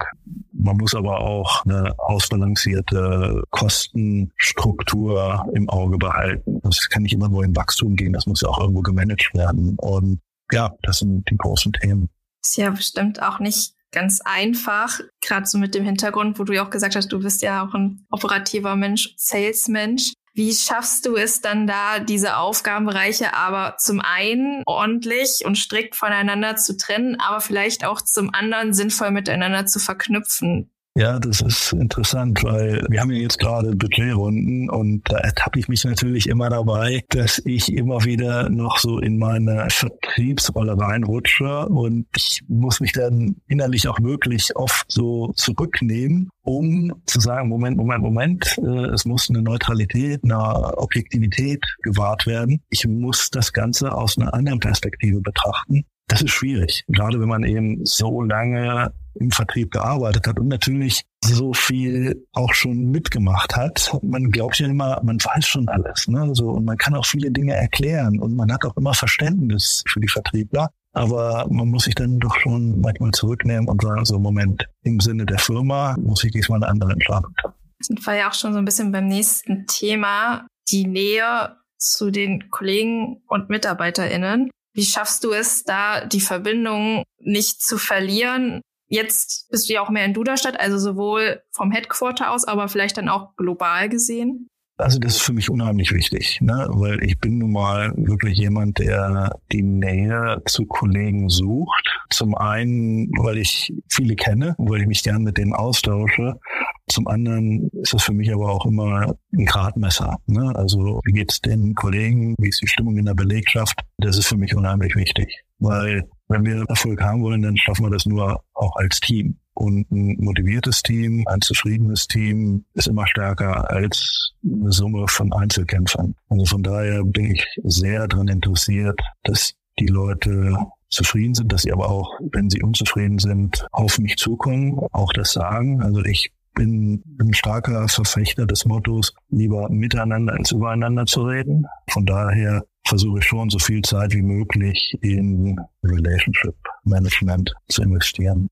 Man 0.52 0.78
muss 0.78 0.94
aber 0.96 1.22
auch 1.22 1.66
eine 1.66 1.98
ausbalancierte 1.98 3.44
Kostenstruktur 3.52 5.50
im 5.54 5.70
Auge 5.70 5.98
behalten. 5.98 6.60
Das 6.64 6.90
kann 6.90 7.04
nicht 7.04 7.14
immer 7.14 7.30
nur 7.30 7.46
in 7.46 7.56
Wachstum 7.56 7.96
gehen, 7.96 8.12
das 8.14 8.26
muss 8.26 8.42
ja 8.42 8.50
auch 8.50 8.60
irgendwo 8.60 8.82
gemanagt 8.82 9.34
werden. 9.34 9.76
Und 9.78 10.20
ja, 10.52 10.76
das 10.82 11.00
sind 11.00 11.30
die 11.30 11.38
großen 11.38 11.72
Themen. 11.74 12.10
Ist 12.44 12.58
ja 12.58 12.70
bestimmt 12.70 13.22
auch 13.22 13.40
nicht 13.40 13.74
ganz 13.92 14.22
einfach, 14.24 15.00
gerade 15.22 15.46
so 15.46 15.58
mit 15.58 15.76
dem 15.76 15.84
Hintergrund, 15.84 16.40
wo 16.40 16.44
du 16.44 16.54
ja 16.54 16.66
auch 16.66 16.70
gesagt 16.70 16.96
hast, 16.96 17.12
du 17.12 17.20
bist 17.20 17.42
ja 17.42 17.66
auch 17.66 17.74
ein 17.74 18.06
operativer 18.12 18.76
Mensch, 18.76 19.14
Salesmensch. 19.18 20.14
Wie 20.34 20.54
schaffst 20.54 21.06
du 21.06 21.16
es 21.16 21.42
dann 21.42 21.68
da, 21.68 22.00
diese 22.00 22.38
Aufgabenbereiche 22.38 23.34
aber 23.34 23.78
zum 23.78 24.00
einen 24.00 24.64
ordentlich 24.66 25.44
und 25.44 25.58
strikt 25.58 25.96
voneinander 25.96 26.56
zu 26.56 26.78
trennen, 26.78 27.20
aber 27.20 27.42
vielleicht 27.42 27.84
auch 27.84 28.02
zum 28.02 28.34
anderen 28.34 28.74
sinnvoll 28.74 29.12
miteinander 29.12 29.66
zu 29.66 29.80
verknüpfen? 29.80 30.72
Ja, 31.00 31.18
das 31.18 31.40
ist 31.40 31.72
interessant, 31.72 32.44
weil 32.44 32.86
wir 32.90 33.00
haben 33.00 33.10
ja 33.12 33.22
jetzt 33.22 33.40
gerade 33.40 33.74
Budgetrunden 33.74 34.70
und 34.70 35.10
da 35.10 35.20
ertappe 35.20 35.58
ich 35.58 35.70
mich 35.70 35.86
natürlich 35.86 36.28
immer 36.28 36.50
dabei, 36.50 37.06
dass 37.08 37.42
ich 37.46 37.72
immer 37.72 38.04
wieder 38.04 38.50
noch 38.50 38.80
so 38.80 39.00
in 39.00 39.18
meine 39.18 39.68
Vertriebsrolle 39.70 40.78
reinrutsche 40.78 41.70
und 41.70 42.06
ich 42.18 42.42
muss 42.50 42.82
mich 42.82 42.92
dann 42.92 43.38
innerlich 43.48 43.88
auch 43.88 44.02
wirklich 44.02 44.54
oft 44.58 44.92
so 44.92 45.32
zurücknehmen, 45.38 46.32
um 46.42 46.92
zu 47.06 47.22
sagen, 47.22 47.48
Moment, 47.48 47.78
Moment, 47.78 48.02
Moment, 48.04 48.58
äh, 48.62 48.88
es 48.88 49.06
muss 49.06 49.30
eine 49.30 49.42
Neutralität, 49.42 50.20
eine 50.26 50.78
Objektivität 50.78 51.64
gewahrt 51.82 52.28
werden. 52.28 52.60
Ich 52.70 52.86
muss 52.86 53.30
das 53.30 53.54
Ganze 53.54 53.94
aus 53.94 54.18
einer 54.18 54.34
anderen 54.34 54.60
Perspektive 54.60 55.22
betrachten. 55.22 55.86
Das 56.10 56.24
ist 56.24 56.32
schwierig, 56.32 56.84
gerade 56.88 57.22
wenn 57.22 57.30
man 57.30 57.44
eben 57.44 57.86
so 57.86 58.24
lange 58.24 58.92
im 59.14 59.30
Vertrieb 59.30 59.72
gearbeitet 59.72 60.28
hat 60.28 60.40
und 60.40 60.48
natürlich 60.48 61.04
so 61.24 61.54
viel 61.54 62.26
auch 62.34 62.54
schon 62.54 62.90
mitgemacht 62.90 63.56
hat. 63.56 63.96
Man 64.02 64.32
glaubt 64.32 64.58
ja 64.58 64.68
immer, 64.68 65.00
man 65.04 65.18
weiß 65.18 65.46
schon 65.46 65.68
alles, 65.68 66.08
ne? 66.08 66.30
So, 66.34 66.50
und 66.50 66.66
man 66.66 66.78
kann 66.78 66.96
auch 66.96 67.06
viele 67.06 67.30
Dinge 67.30 67.54
erklären 67.54 68.20
und 68.20 68.36
man 68.36 68.52
hat 68.52 68.66
auch 68.66 68.76
immer 68.76 68.96
Verständnis 68.96 69.84
für 69.88 70.00
die 70.00 70.08
Vertriebler. 70.08 70.70
Aber 70.94 71.46
man 71.52 71.68
muss 71.68 71.84
sich 71.84 71.94
dann 71.94 72.18
doch 72.20 72.36
schon 72.40 72.82
manchmal 72.82 73.12
zurücknehmen 73.12 73.70
und 73.70 73.82
sagen, 73.82 74.04
so 74.06 74.18
Moment, 74.18 74.68
im 74.82 75.00
Sinne 75.00 75.28
der 75.28 75.38
Firma 75.38 75.96
muss 76.00 76.24
ich 76.24 76.32
diesmal 76.32 76.64
eine 76.64 76.72
andere 76.72 76.94
Entscheidung 76.94 77.32
treffen. 77.40 77.56
Sind 77.82 78.06
wir 78.06 78.16
ja 78.16 78.30
auch 78.30 78.34
schon 78.34 78.54
so 78.54 78.60
ein 78.60 78.66
bisschen 78.66 78.92
beim 78.92 79.06
nächsten 79.06 79.68
Thema, 79.68 80.48
die 80.72 80.88
Nähe 80.88 81.56
zu 81.78 82.10
den 82.10 82.50
Kollegen 82.50 83.22
und 83.28 83.50
MitarbeiterInnen. 83.50 84.50
Wie 84.74 84.86
schaffst 84.86 85.24
du 85.24 85.32
es, 85.32 85.64
da 85.64 86.06
die 86.06 86.22
Verbindung 86.22 87.04
nicht 87.20 87.62
zu 87.62 87.78
verlieren 87.78 88.62
Jetzt 88.90 89.48
bist 89.52 89.70
du 89.70 89.74
ja 89.74 89.82
auch 89.82 89.92
mehr 89.92 90.04
in 90.04 90.16
Duderstadt, 90.16 90.60
also 90.60 90.80
sowohl 90.80 91.44
vom 91.52 91.72
Headquarter 91.72 92.32
aus, 92.32 92.46
aber 92.46 92.68
vielleicht 92.68 92.98
dann 92.98 93.08
auch 93.08 93.36
global 93.36 93.88
gesehen. 93.88 94.50
Also 94.80 94.98
das 94.98 95.16
ist 95.16 95.24
für 95.24 95.34
mich 95.34 95.50
unheimlich 95.50 95.92
wichtig, 95.92 96.40
ne? 96.40 96.66
weil 96.70 97.04
ich 97.04 97.20
bin 97.20 97.40
nun 97.40 97.52
mal 97.52 97.92
wirklich 97.98 98.38
jemand, 98.38 98.80
der 98.80 99.38
die 99.52 99.62
Nähe 99.62 100.42
zu 100.46 100.66
Kollegen 100.66 101.28
sucht. 101.28 102.00
Zum 102.10 102.34
einen, 102.34 103.10
weil 103.20 103.40
ich 103.40 103.74
viele 103.90 104.16
kenne, 104.16 104.56
weil 104.58 104.80
ich 104.80 104.88
mich 104.88 105.04
gern 105.04 105.24
mit 105.24 105.38
denen 105.38 105.54
austausche. 105.54 106.40
Zum 106.88 107.10
anderen 107.10 107.70
ist 107.82 107.94
das 107.94 108.04
für 108.04 108.14
mich 108.14 108.34
aber 108.34 108.50
auch 108.54 108.66
immer 108.66 109.16
ein 109.34 109.46
Gradmesser. 109.46 110.16
Ne? 110.28 110.54
Also 110.56 111.02
wie 111.04 111.12
geht's 111.12 111.42
den 111.42 111.76
Kollegen, 111.76 112.36
wie 112.40 112.48
ist 112.48 112.62
die 112.62 112.68
Stimmung 112.68 112.98
in 112.98 113.06
der 113.06 113.16
Belegschaft? 113.16 113.82
Das 113.98 114.18
ist 114.18 114.28
für 114.28 114.38
mich 114.38 114.56
unheimlich 114.56 114.96
wichtig, 114.96 115.44
weil 115.60 116.08
wenn 116.30 116.46
wir 116.46 116.64
Erfolg 116.70 117.02
haben 117.02 117.22
wollen, 117.22 117.42
dann 117.42 117.58
schaffen 117.58 117.86
wir 117.86 117.92
das 117.92 118.06
nur 118.06 118.42
auch 118.54 118.76
als 118.78 119.02
Team. 119.02 119.40
Und 119.60 119.92
ein 119.92 120.16
motiviertes 120.22 120.82
Team, 120.84 121.26
ein 121.28 121.42
zufriedenes 121.42 122.08
Team 122.08 122.64
ist 122.76 122.88
immer 122.88 123.06
stärker 123.06 123.70
als 123.70 124.32
eine 124.42 124.72
Summe 124.72 125.06
von 125.10 125.34
Einzelkämpfern. 125.34 126.16
Also 126.30 126.46
von 126.46 126.64
daher 126.64 127.04
bin 127.04 127.32
ich 127.32 127.46
sehr 127.66 128.08
daran 128.08 128.30
interessiert, 128.30 129.02
dass 129.24 129.56
die 129.78 129.88
Leute 129.88 130.56
zufrieden 130.90 131.36
sind, 131.36 131.52
dass 131.52 131.64
sie 131.64 131.74
aber 131.74 131.90
auch, 131.90 132.10
wenn 132.32 132.50
sie 132.50 132.64
unzufrieden 132.64 133.20
sind, 133.20 133.68
auf 133.74 134.00
mich 134.00 134.16
zukommen, 134.16 134.80
auch 134.94 135.12
das 135.12 135.34
sagen. 135.34 135.82
Also 135.82 136.06
ich 136.06 136.32
bin 136.56 137.04
ein 137.20 137.34
starker 137.34 137.90
Verfechter 137.90 138.46
des 138.46 138.64
Mottos, 138.64 139.14
lieber 139.28 139.70
miteinander 139.70 140.36
als 140.36 140.54
übereinander 140.54 141.06
zu 141.06 141.24
reden. 141.24 141.66
Von 141.90 142.06
daher 142.06 142.64
versuche 142.88 143.20
ich 143.20 143.26
schon 143.26 143.50
so 143.50 143.60
viel 143.60 143.82
Zeit 143.82 144.14
wie 144.14 144.22
möglich 144.22 144.98
in 145.02 145.60
Relationship 145.84 146.56
Management 146.86 147.54
zu 147.68 147.82
investieren. 147.82 148.50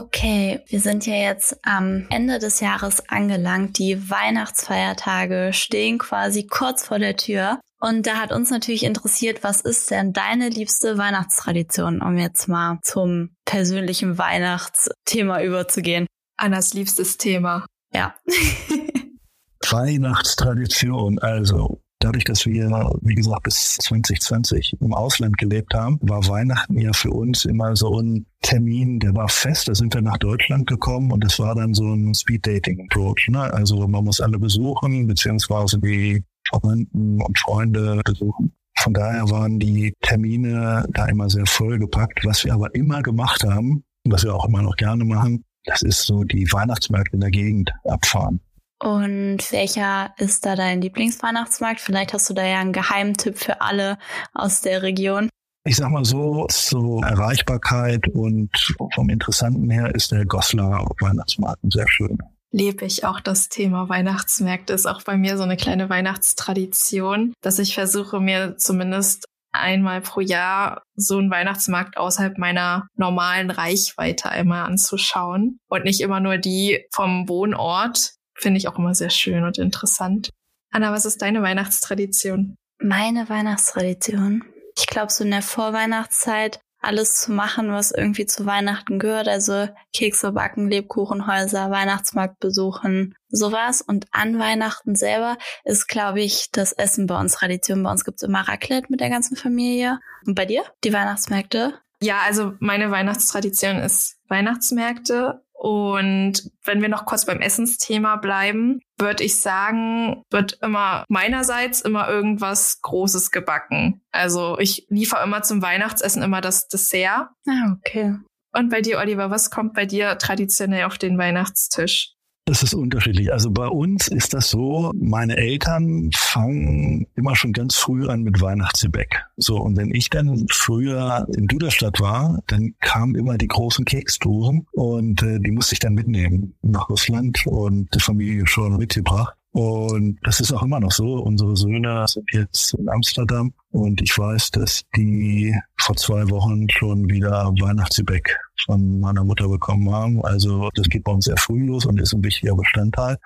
Okay, 0.00 0.60
wir 0.68 0.80
sind 0.80 1.06
ja 1.06 1.14
jetzt 1.14 1.58
am 1.64 2.06
Ende 2.10 2.38
des 2.38 2.60
Jahres 2.60 3.08
angelangt. 3.08 3.78
Die 3.78 4.08
Weihnachtsfeiertage 4.08 5.50
stehen 5.52 5.98
quasi 5.98 6.46
kurz 6.46 6.86
vor 6.86 7.00
der 7.00 7.16
Tür. 7.16 7.58
Und 7.80 8.06
da 8.06 8.16
hat 8.16 8.30
uns 8.30 8.50
natürlich 8.50 8.84
interessiert, 8.84 9.42
was 9.42 9.60
ist 9.60 9.90
denn 9.90 10.12
deine 10.12 10.50
liebste 10.50 10.98
Weihnachtstradition, 10.98 12.00
um 12.00 12.16
jetzt 12.16 12.48
mal 12.48 12.78
zum 12.82 13.34
persönlichen 13.44 14.18
Weihnachtsthema 14.18 15.42
überzugehen? 15.42 16.06
Annas 16.36 16.74
liebstes 16.74 17.16
Thema. 17.16 17.66
Ja. 17.92 18.14
Weihnachtstradition. 19.68 21.18
Also 21.18 21.80
dadurch, 22.00 22.24
dass 22.24 22.46
wir, 22.46 22.68
wie 23.02 23.14
gesagt, 23.14 23.42
bis 23.44 23.76
2020 23.78 24.76
im 24.80 24.94
Ausland 24.94 25.36
gelebt 25.38 25.74
haben, 25.74 25.98
war 26.02 26.26
Weihnachten 26.28 26.78
ja 26.78 26.92
für 26.92 27.10
uns 27.10 27.44
immer 27.44 27.74
so 27.76 28.00
ein 28.00 28.26
Termin, 28.42 29.00
der 29.00 29.14
war 29.14 29.28
fest. 29.28 29.68
Da 29.68 29.74
sind 29.74 29.94
wir 29.94 30.02
nach 30.02 30.18
Deutschland 30.18 30.66
gekommen 30.66 31.12
und 31.12 31.24
es 31.24 31.38
war 31.38 31.54
dann 31.54 31.74
so 31.74 31.84
ein 31.84 32.14
Speed-Dating-Approach. 32.14 33.28
Ne? 33.28 33.52
Also 33.52 33.86
man 33.88 34.04
muss 34.04 34.20
alle 34.20 34.38
besuchen, 34.38 35.06
beziehungsweise 35.06 35.78
die 35.78 36.22
Verwandten 36.48 37.20
und 37.20 37.38
Freunde 37.38 38.00
besuchen. 38.04 38.52
Von 38.78 38.94
daher 38.94 39.28
waren 39.30 39.58
die 39.58 39.92
Termine 40.02 40.86
da 40.92 41.06
immer 41.06 41.28
sehr 41.28 41.46
vollgepackt. 41.46 42.24
Was 42.24 42.44
wir 42.44 42.54
aber 42.54 42.72
immer 42.74 43.02
gemacht 43.02 43.42
haben, 43.44 43.82
was 44.04 44.22
wir 44.22 44.34
auch 44.34 44.46
immer 44.46 44.62
noch 44.62 44.76
gerne 44.76 45.04
machen, 45.04 45.44
das 45.64 45.82
ist 45.82 46.04
so 46.04 46.22
die 46.22 46.50
Weihnachtsmärkte 46.52 47.14
in 47.14 47.20
der 47.20 47.30
Gegend 47.30 47.72
abfahren. 47.84 48.40
Und 48.80 49.38
welcher 49.50 50.14
ist 50.18 50.46
da 50.46 50.54
dein 50.54 50.80
Lieblingsweihnachtsmarkt? 50.80 51.80
Vielleicht 51.80 52.12
hast 52.12 52.30
du 52.30 52.34
da 52.34 52.44
ja 52.44 52.60
einen 52.60 52.72
Geheimtipp 52.72 53.38
für 53.38 53.60
alle 53.60 53.98
aus 54.34 54.60
der 54.60 54.82
Region. 54.82 55.28
Ich 55.64 55.76
sag 55.76 55.90
mal 55.90 56.04
so, 56.04 56.46
zur 56.48 57.04
Erreichbarkeit 57.04 58.06
und 58.08 58.50
vom 58.94 59.10
Interessanten 59.10 59.68
her 59.68 59.94
ist 59.94 60.12
der 60.12 60.24
Goslar 60.24 60.88
Weihnachtsmarkt 61.00 61.60
sehr 61.70 61.88
schön. 61.88 62.18
Lebe 62.50 62.86
ich 62.86 63.04
auch 63.04 63.20
das 63.20 63.50
Thema 63.50 63.88
Weihnachtsmärkte 63.90 64.72
ist 64.72 64.86
auch 64.86 65.02
bei 65.02 65.18
mir 65.18 65.36
so 65.36 65.42
eine 65.42 65.56
kleine 65.58 65.90
Weihnachtstradition, 65.90 67.34
dass 67.42 67.58
ich 67.58 67.74
versuche 67.74 68.20
mir 68.20 68.56
zumindest 68.56 69.26
einmal 69.52 70.00
pro 70.00 70.20
Jahr 70.20 70.82
so 70.94 71.18
einen 71.18 71.30
Weihnachtsmarkt 71.30 71.98
außerhalb 71.98 72.38
meiner 72.38 72.88
normalen 72.96 73.50
Reichweite 73.50 74.30
einmal 74.30 74.64
anzuschauen 74.64 75.58
und 75.68 75.84
nicht 75.84 76.00
immer 76.00 76.20
nur 76.20 76.38
die 76.38 76.86
vom 76.92 77.28
Wohnort, 77.28 78.14
finde 78.38 78.58
ich 78.58 78.68
auch 78.68 78.78
immer 78.78 78.94
sehr 78.94 79.10
schön 79.10 79.44
und 79.44 79.58
interessant. 79.58 80.30
Anna, 80.70 80.92
was 80.92 81.04
ist 81.04 81.22
deine 81.22 81.42
Weihnachtstradition? 81.42 82.56
Meine 82.80 83.28
Weihnachtstradition? 83.28 84.44
Ich 84.76 84.86
glaube, 84.86 85.12
so 85.12 85.24
in 85.24 85.30
der 85.30 85.42
Vorweihnachtszeit 85.42 86.60
alles 86.80 87.16
zu 87.16 87.32
machen, 87.32 87.72
was 87.72 87.90
irgendwie 87.90 88.26
zu 88.26 88.46
Weihnachten 88.46 88.98
gehört. 88.98 89.28
Also 89.28 89.68
Kekse 89.92 90.32
backen, 90.32 90.68
Lebkuchenhäuser, 90.68 91.70
Weihnachtsmarkt 91.70 92.38
besuchen, 92.38 93.14
sowas. 93.28 93.82
Und 93.82 94.06
an 94.12 94.38
Weihnachten 94.38 94.94
selber 94.94 95.36
ist, 95.64 95.88
glaube 95.88 96.20
ich, 96.20 96.50
das 96.52 96.72
Essen 96.72 97.06
bei 97.06 97.18
uns 97.18 97.34
Tradition. 97.34 97.82
Bei 97.82 97.90
uns 97.90 98.04
gibt's 98.04 98.22
immer 98.22 98.46
Raclette 98.46 98.86
mit 98.90 99.00
der 99.00 99.10
ganzen 99.10 99.36
Familie. 99.36 99.98
Und 100.24 100.34
bei 100.34 100.46
dir? 100.46 100.62
Die 100.84 100.92
Weihnachtsmärkte? 100.92 101.74
Ja, 102.00 102.20
also 102.24 102.52
meine 102.60 102.90
Weihnachtstradition 102.90 103.78
ist 103.78 104.16
Weihnachtsmärkte. 104.28 105.42
Und 105.58 106.52
wenn 106.62 106.80
wir 106.82 106.88
noch 106.88 107.04
kurz 107.04 107.26
beim 107.26 107.40
Essensthema 107.40 108.14
bleiben, 108.14 108.78
würde 108.96 109.24
ich 109.24 109.40
sagen, 109.40 110.22
wird 110.30 110.56
immer 110.62 111.04
meinerseits 111.08 111.80
immer 111.80 112.08
irgendwas 112.08 112.80
Großes 112.80 113.32
gebacken. 113.32 114.00
Also 114.12 114.56
ich 114.60 114.86
liefere 114.88 115.24
immer 115.24 115.42
zum 115.42 115.60
Weihnachtsessen 115.60 116.22
immer 116.22 116.40
das 116.40 116.68
Dessert. 116.68 117.30
Ah, 117.48 117.76
okay. 117.76 118.14
Und 118.52 118.70
bei 118.70 118.80
dir, 118.82 118.98
Oliver, 118.98 119.30
was 119.30 119.50
kommt 119.50 119.74
bei 119.74 119.84
dir 119.84 120.16
traditionell 120.18 120.84
auf 120.84 120.96
den 120.96 121.18
Weihnachtstisch? 121.18 122.14
Das 122.48 122.62
ist 122.62 122.72
unterschiedlich. 122.72 123.30
Also 123.30 123.50
bei 123.50 123.66
uns 123.66 124.08
ist 124.08 124.32
das 124.32 124.48
so, 124.48 124.90
meine 124.98 125.36
Eltern 125.36 126.08
fangen 126.14 127.06
immer 127.14 127.36
schon 127.36 127.52
ganz 127.52 127.76
früh 127.76 128.08
an 128.08 128.22
mit 128.22 128.40
Weihnachtsgebäck. 128.40 129.22
So, 129.36 129.58
und 129.58 129.76
wenn 129.76 129.94
ich 129.94 130.08
dann 130.08 130.46
früher 130.50 131.26
in 131.36 131.46
Duderstadt 131.46 132.00
war, 132.00 132.38
dann 132.46 132.74
kamen 132.80 133.16
immer 133.16 133.36
die 133.36 133.48
großen 133.48 133.84
Kekstouren 133.84 134.66
und 134.72 135.22
äh, 135.22 135.38
die 135.40 135.50
musste 135.50 135.74
ich 135.74 135.80
dann 135.80 135.92
mitnehmen 135.92 136.54
nach 136.62 136.88
Russland 136.88 137.46
und 137.46 137.94
die 137.94 138.00
Familie 138.00 138.46
schon 138.46 138.78
mitgebracht. 138.78 139.34
Und 139.52 140.18
das 140.22 140.40
ist 140.40 140.50
auch 140.50 140.62
immer 140.62 140.80
noch 140.80 140.92
so. 140.92 141.16
Unsere 141.16 141.54
Söhne 141.54 142.06
sind 142.08 142.32
jetzt 142.32 142.72
in 142.72 142.88
Amsterdam 142.88 143.52
und 143.72 144.00
ich 144.00 144.16
weiß, 144.16 144.52
dass 144.52 144.84
die 144.96 145.54
vor 145.76 145.96
zwei 145.96 146.30
Wochen 146.30 146.70
schon 146.70 147.10
wieder 147.10 147.52
Weihnachtsgebäck 147.60 148.38
von 148.64 149.00
meiner 149.00 149.24
Mutter 149.24 149.48
bekommen 149.48 149.92
haben. 149.92 150.24
Also 150.24 150.70
das 150.74 150.88
geht 150.88 151.04
bei 151.04 151.12
uns 151.12 151.24
sehr 151.26 151.36
früh 151.36 151.66
los 151.66 151.86
und 151.86 152.00
ist 152.00 152.12
ein 152.12 152.24
wichtiger 152.24 152.56
Bestandteil. 152.56 153.18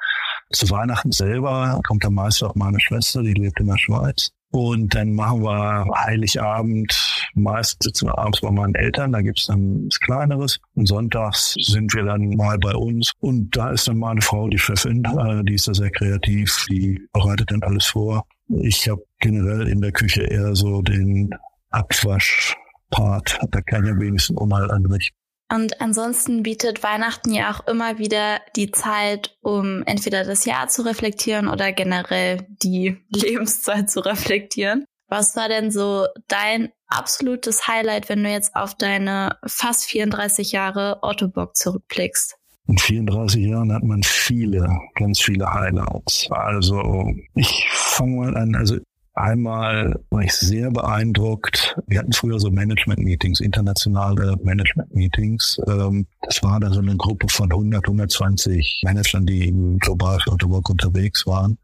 Zu 0.51 0.71
Weihnachten 0.71 1.13
selber 1.13 1.81
kommt 1.87 2.05
dann 2.05 2.15
meist 2.15 2.43
auch 2.43 2.55
meine 2.55 2.81
Schwester, 2.81 3.23
die 3.23 3.35
lebt 3.35 3.59
in 3.61 3.67
der 3.67 3.79
Schweiz. 3.79 4.33
Und 4.53 4.95
dann 4.95 5.15
machen 5.15 5.43
wir 5.43 5.87
Heiligabend, 5.97 7.31
meist 7.35 7.83
sitzen 7.83 8.09
wir 8.09 8.19
abends 8.19 8.43
bei 8.43 8.51
meinen 8.51 8.75
Eltern, 8.75 9.13
da 9.13 9.23
gibt's 9.23 9.47
dann 9.47 9.87
was 9.87 9.99
Kleineres. 9.99 10.61
Und 10.75 10.87
sonntags 10.87 11.55
sind 11.59 11.95
wir 11.95 12.05
dann 12.05 12.37
mal 12.37 12.59
bei 12.59 12.75
uns. 12.75 13.13
Und 13.21 13.57
da 13.57 13.71
ist 13.71 13.89
dann 13.89 13.97
meine 13.97 14.21
Frau, 14.21 14.49
die 14.49 14.59
Chefin, 14.59 15.05
äh, 15.05 15.43
die 15.43 15.55
ist 15.55 15.69
da 15.69 15.75
sehr 15.75 15.91
kreativ, 15.91 16.67
die 16.69 17.01
bereitet 17.15 17.51
dann 17.51 17.63
alles 17.63 17.87
vor. 17.87 18.27
Ich 18.61 18.87
habe 18.91 19.03
generell 19.21 19.69
in 19.69 19.81
der 19.81 19.93
Küche 19.93 20.25
eher 20.25 20.55
so 20.55 20.83
den 20.83 21.31
Abwasch-Part, 21.71 23.39
da 23.51 23.61
kann 23.63 23.87
ja 23.87 23.99
wenigstens 23.99 24.37
Unheil 24.37 24.71
anrichten. 24.71 25.22
Und 25.53 25.83
ansonsten 25.83 26.43
bietet 26.43 26.83
Weihnachten 26.83 27.31
ja 27.31 27.53
auch 27.53 27.67
immer 27.67 27.99
wieder 27.99 28.41
die 28.57 28.71
Zeit, 28.71 29.37
um 29.43 29.83
entweder 29.85 30.25
das 30.25 30.47
Jahr 30.47 30.69
zu 30.69 30.81
reflektieren 30.81 31.47
oder 31.47 31.73
generell 31.73 32.47
die 32.63 32.97
Lebenszeit 33.11 33.91
zu 33.91 34.01
reflektieren. 34.01 34.87
Was 35.09 35.37
war 35.37 35.51
denn 35.51 35.71
so 35.71 36.07
dein 36.27 36.71
absolutes 36.87 37.69
Highlight, 37.69 38.09
wenn 38.09 38.25
du 38.25 38.31
jetzt 38.31 38.57
auf 38.57 38.75
deine 38.75 39.37
fast 39.45 39.85
34 39.85 40.53
Jahre 40.53 41.01
Ottobock 41.03 41.55
zurückblickst? 41.55 42.39
In 42.69 42.79
34 42.79 43.45
Jahren 43.45 43.75
hat 43.75 43.83
man 43.83 44.03
viele, 44.03 44.67
ganz 44.95 45.21
viele 45.21 45.53
Highlights. 45.53 46.29
Also 46.31 47.13
ich 47.35 47.69
fange 47.71 48.17
mal 48.17 48.37
an. 48.39 48.55
Also 48.55 48.79
Einmal 49.15 50.01
war 50.09 50.23
ich 50.23 50.33
sehr 50.33 50.71
beeindruckt. 50.71 51.77
Wir 51.87 51.99
hatten 51.99 52.13
früher 52.13 52.41
so 52.41 52.51
Management-Meetings, 52.51 53.41
internationale 53.41 54.37
Management-Meetings. 54.43 55.61
Ähm, 55.67 56.07
das 56.23 56.43
war 56.43 56.59
dann 56.61 56.73
so 56.73 56.81
eine 56.81 56.97
Gruppe 56.97 57.27
von 57.29 57.51
100, 57.51 57.85
120 57.85 58.81
Managern, 58.85 59.27
die 59.27 59.53
global 59.81 60.19
für 60.21 60.33
Autowork 60.33 60.71
unterwegs 60.71 61.27
waren. 61.27 61.59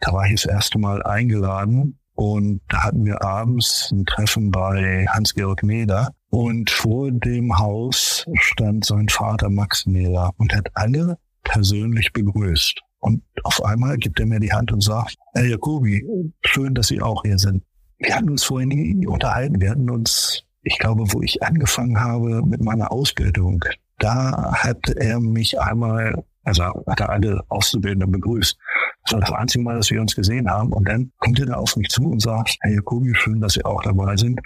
Da 0.00 0.12
war 0.12 0.26
ich 0.26 0.42
das 0.42 0.46
erste 0.46 0.78
Mal 0.78 1.02
eingeladen 1.02 1.98
und 2.14 2.60
da 2.68 2.84
hatten 2.84 3.04
wir 3.04 3.22
abends 3.22 3.90
ein 3.90 4.06
Treffen 4.06 4.52
bei 4.52 5.06
Hans-Georg 5.08 5.64
Meder. 5.64 6.10
Und 6.30 6.70
vor 6.70 7.10
dem 7.10 7.58
Haus 7.58 8.24
stand 8.34 8.84
sein 8.84 9.08
Vater 9.08 9.50
Max 9.50 9.86
Meder 9.86 10.30
und 10.36 10.54
hat 10.54 10.68
alle 10.74 11.18
persönlich 11.42 12.12
begrüßt. 12.12 12.80
Und 13.04 13.22
auf 13.42 13.62
einmal 13.62 13.98
gibt 13.98 14.18
er 14.18 14.24
mir 14.24 14.40
die 14.40 14.54
Hand 14.54 14.72
und 14.72 14.82
sagt, 14.82 15.16
Herr 15.34 15.44
Jacobi, 15.44 16.32
schön, 16.40 16.74
dass 16.74 16.86
Sie 16.86 17.02
auch 17.02 17.22
hier 17.22 17.38
sind. 17.38 17.62
Wir 17.98 18.16
hatten 18.16 18.30
uns 18.30 18.44
vorhin 18.44 18.70
nie 18.70 19.06
unterhalten. 19.06 19.60
Wir 19.60 19.72
hatten 19.72 19.90
uns, 19.90 20.44
ich 20.62 20.78
glaube, 20.78 21.04
wo 21.12 21.20
ich 21.20 21.42
angefangen 21.42 22.00
habe 22.00 22.42
mit 22.42 22.62
meiner 22.62 22.90
Ausbildung, 22.90 23.62
da 23.98 24.54
hat 24.54 24.88
er 24.88 25.20
mich 25.20 25.60
einmal, 25.60 26.24
also 26.44 26.64
hat 26.86 27.00
er 27.00 27.10
alle 27.10 27.42
Auszubildenden 27.50 28.10
begrüßt. 28.10 28.56
Das 29.04 29.12
war 29.12 29.20
das 29.20 29.32
einzige 29.32 29.64
Mal, 29.64 29.76
dass 29.76 29.90
wir 29.90 30.00
uns 30.00 30.16
gesehen 30.16 30.50
haben. 30.50 30.72
Und 30.72 30.88
dann 30.88 31.12
kommt 31.18 31.38
er 31.38 31.46
da 31.46 31.56
auf 31.56 31.76
mich 31.76 31.90
zu 31.90 32.04
und 32.04 32.22
sagt, 32.22 32.56
Herr 32.60 32.72
Jacobi, 32.72 33.14
schön, 33.14 33.38
dass 33.38 33.52
Sie 33.52 33.66
auch 33.66 33.82
dabei 33.82 34.16
sind. 34.16 34.40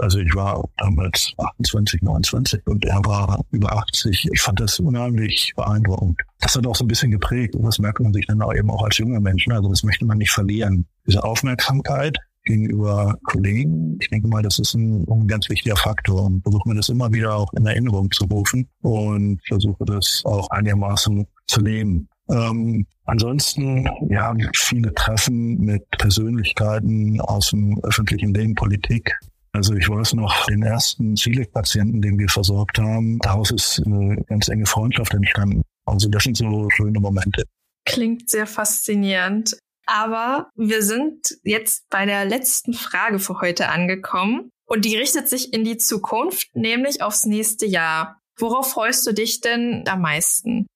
Also 0.00 0.18
ich 0.18 0.34
war 0.34 0.68
damals 0.78 1.32
28, 1.36 2.02
29 2.02 2.66
und 2.66 2.84
er 2.84 3.04
war 3.04 3.44
über 3.50 3.72
80. 3.72 4.28
Ich 4.32 4.40
fand 4.40 4.60
das 4.60 4.78
unheimlich 4.80 5.52
beeindruckend. 5.56 6.20
Das 6.40 6.56
hat 6.56 6.66
auch 6.66 6.76
so 6.76 6.84
ein 6.84 6.88
bisschen 6.88 7.10
geprägt 7.10 7.54
und 7.54 7.64
das 7.64 7.78
merkt 7.78 8.00
man 8.00 8.12
sich 8.12 8.26
dann 8.26 8.42
auch 8.42 8.54
eben 8.54 8.70
auch 8.70 8.82
als 8.82 8.98
junger 8.98 9.20
Mensch. 9.20 9.46
Also 9.48 9.68
das 9.68 9.82
möchte 9.82 10.04
man 10.04 10.18
nicht 10.18 10.30
verlieren. 10.30 10.86
Diese 11.06 11.22
Aufmerksamkeit 11.22 12.16
gegenüber 12.44 13.18
Kollegen, 13.24 13.98
ich 14.00 14.08
denke 14.08 14.28
mal, 14.28 14.42
das 14.42 14.58
ist 14.58 14.74
ein, 14.74 15.06
ein 15.08 15.26
ganz 15.26 15.48
wichtiger 15.50 15.76
Faktor 15.76 16.24
und 16.24 16.42
versuche 16.42 16.68
mir 16.68 16.74
das 16.74 16.88
immer 16.88 17.12
wieder 17.12 17.34
auch 17.34 17.52
in 17.52 17.66
Erinnerung 17.66 18.10
zu 18.10 18.24
rufen 18.24 18.68
und 18.80 19.40
versuche 19.46 19.84
das 19.84 20.22
auch 20.24 20.48
einigermaßen 20.50 21.26
zu 21.46 21.60
leben. 21.60 22.08
Ähm, 22.30 22.86
ansonsten, 23.04 23.88
ja, 24.08 24.34
viele 24.54 24.94
Treffen 24.94 25.58
mit 25.60 25.88
Persönlichkeiten 25.90 27.20
aus 27.20 27.50
dem 27.50 27.78
öffentlichen 27.82 28.32
Leben, 28.32 28.54
Politik, 28.54 29.18
also 29.52 29.74
ich 29.74 29.88
weiß 29.88 30.14
noch, 30.14 30.46
den 30.46 30.62
ersten 30.62 31.16
Ziele-Patienten, 31.16 32.00
den 32.00 32.18
wir 32.18 32.28
versorgt 32.28 32.78
haben, 32.78 33.18
daraus 33.18 33.50
ist 33.50 33.82
eine 33.84 34.22
ganz 34.24 34.48
enge 34.48 34.66
Freundschaft 34.66 35.12
entstanden. 35.12 35.62
Also 35.86 36.08
das 36.08 36.24
sind 36.24 36.36
so 36.36 36.68
schöne 36.70 37.00
Momente. 37.00 37.44
Klingt 37.84 38.30
sehr 38.30 38.46
faszinierend. 38.46 39.58
Aber 39.86 40.50
wir 40.54 40.82
sind 40.82 41.36
jetzt 41.42 41.88
bei 41.90 42.06
der 42.06 42.24
letzten 42.24 42.74
Frage 42.74 43.18
für 43.18 43.40
heute 43.40 43.68
angekommen. 43.68 44.50
Und 44.66 44.84
die 44.84 44.96
richtet 44.96 45.28
sich 45.28 45.52
in 45.52 45.64
die 45.64 45.78
Zukunft, 45.78 46.54
nämlich 46.54 47.02
aufs 47.02 47.26
nächste 47.26 47.66
Jahr. 47.66 48.20
Worauf 48.38 48.70
freust 48.70 49.04
du 49.06 49.12
dich 49.12 49.40
denn 49.40 49.84
am 49.88 50.02
meisten? 50.02 50.66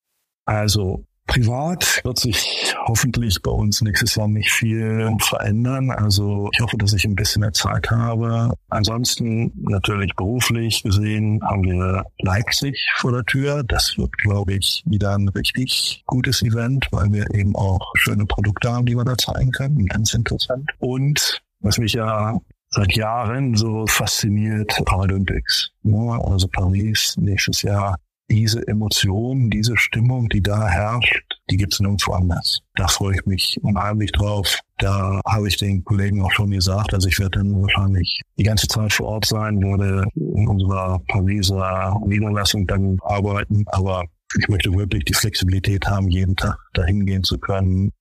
Also 0.45 1.05
Privat 1.27 2.01
wird 2.03 2.19
sich 2.19 2.75
hoffentlich 2.85 3.41
bei 3.41 3.51
uns 3.51 3.81
nächstes 3.81 4.15
Jahr 4.15 4.27
nicht 4.27 4.51
viel 4.51 5.11
verändern. 5.19 5.89
Also 5.91 6.49
ich 6.53 6.61
hoffe, 6.61 6.77
dass 6.77 6.93
ich 6.93 7.03
ein 7.05 7.15
bisschen 7.15 7.41
mehr 7.41 7.51
Zeit 7.51 7.89
habe. 7.89 8.53
Ansonsten 8.69 9.51
natürlich 9.55 10.15
beruflich 10.15 10.83
gesehen 10.83 11.41
haben 11.43 11.63
wir 11.63 12.05
Leipzig 12.19 12.77
vor 12.97 13.11
der 13.11 13.23
Tür. 13.25 13.63
Das 13.63 13.97
wird, 13.97 14.15
glaube 14.17 14.53
ich, 14.53 14.83
wieder 14.85 15.15
ein 15.15 15.27
richtig 15.29 16.03
gutes 16.05 16.41
Event, 16.41 16.87
weil 16.91 17.11
wir 17.11 17.25
eben 17.33 17.55
auch 17.55 17.91
schöne 17.95 18.25
Produkte 18.25 18.71
haben, 18.71 18.85
die 18.85 18.95
wir 18.95 19.03
da 19.03 19.17
zeigen 19.17 19.51
können. 19.51 19.85
Ganz 19.87 20.13
interessant. 20.13 20.69
Und 20.79 21.41
was 21.59 21.79
mich 21.79 21.93
ja 21.93 22.39
seit 22.69 22.95
Jahren 22.95 23.55
so 23.55 23.87
fasziniert, 23.87 24.79
Paralympics. 24.85 25.71
Also 25.83 26.47
Paris 26.49 27.15
nächstes 27.17 27.61
Jahr 27.61 27.97
diese 28.29 28.67
Emotion, 28.67 29.49
diese 29.49 29.77
Stimmung, 29.77 30.29
die 30.29 30.41
da 30.41 30.67
herrscht, 30.67 31.23
die 31.49 31.57
gibt's 31.57 31.79
nirgendwo 31.79 32.13
anders. 32.13 32.61
Da 32.75 32.87
freue 32.87 33.15
ich 33.15 33.25
mich 33.25 33.57
unheimlich 33.61 34.11
drauf. 34.11 34.59
Da 34.77 35.21
habe 35.27 35.47
ich 35.47 35.57
den 35.57 35.83
Kollegen 35.83 36.23
auch 36.23 36.31
schon 36.31 36.49
gesagt, 36.49 36.93
also 36.93 37.07
ich 37.07 37.19
werde 37.19 37.39
dann 37.39 37.61
wahrscheinlich 37.61 38.21
die 38.37 38.43
ganze 38.43 38.67
Zeit 38.67 38.93
vor 38.93 39.07
Ort 39.07 39.25
sein, 39.25 39.61
werde 39.61 40.07
in 40.15 40.47
unserer 40.47 40.99
Pariser 41.07 41.99
Niederlassung 42.05 42.65
dann 42.65 42.97
arbeiten, 43.03 43.63
aber 43.67 44.05
ich 44.37 44.47
möchte 44.47 44.73
wirklich 44.73 45.05
die 45.05 45.13
Flexibilität 45.13 45.85
haben, 45.87 46.09
jeden 46.09 46.35
Tag 46.35 46.57
dahin 46.73 47.05
gehen 47.05 47.23
zu 47.23 47.37
können. 47.37 47.91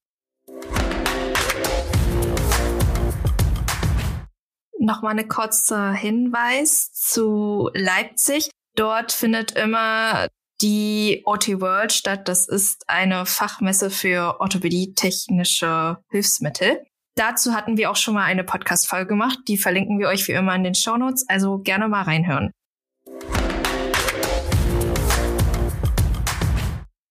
Nochmal 4.79 5.13
eine 5.13 5.27
kurze 5.27 5.93
Hinweis 5.93 6.93
zu 6.93 7.71
Leipzig. 7.75 8.51
Dort 8.77 9.13
findet 9.13 9.53
immer 9.53 10.29
die 10.61 11.23
OT 11.27 11.61
World 11.61 11.93
statt. 11.93 12.27
Das 12.27 12.49
ist 12.49 12.85
eine 12.89 13.25
Fachmesse 13.25 13.89
für 13.89 14.41
orthopädie-technische 14.41 15.99
Hilfsmittel. 16.11 16.83
Dazu 17.17 17.55
hatten 17.55 17.77
wir 17.77 17.91
auch 17.93 17.97
schon 17.97 18.15
mal 18.15 18.25
eine 18.25 18.43
Podcast-Folge 18.43 19.07
gemacht. 19.07 19.39
Die 19.47 19.59
verlinken 19.59 20.01
wir 20.01 20.09
euch 20.09 20.27
wie 20.27 20.33
immer 20.33 20.55
in 20.57 20.65
den 20.65 20.75
Show 20.75 20.97
Notes. 20.97 21.25
Also 21.29 21.59
gerne 21.59 21.87
mal 21.87 22.03
reinhören. 22.03 22.51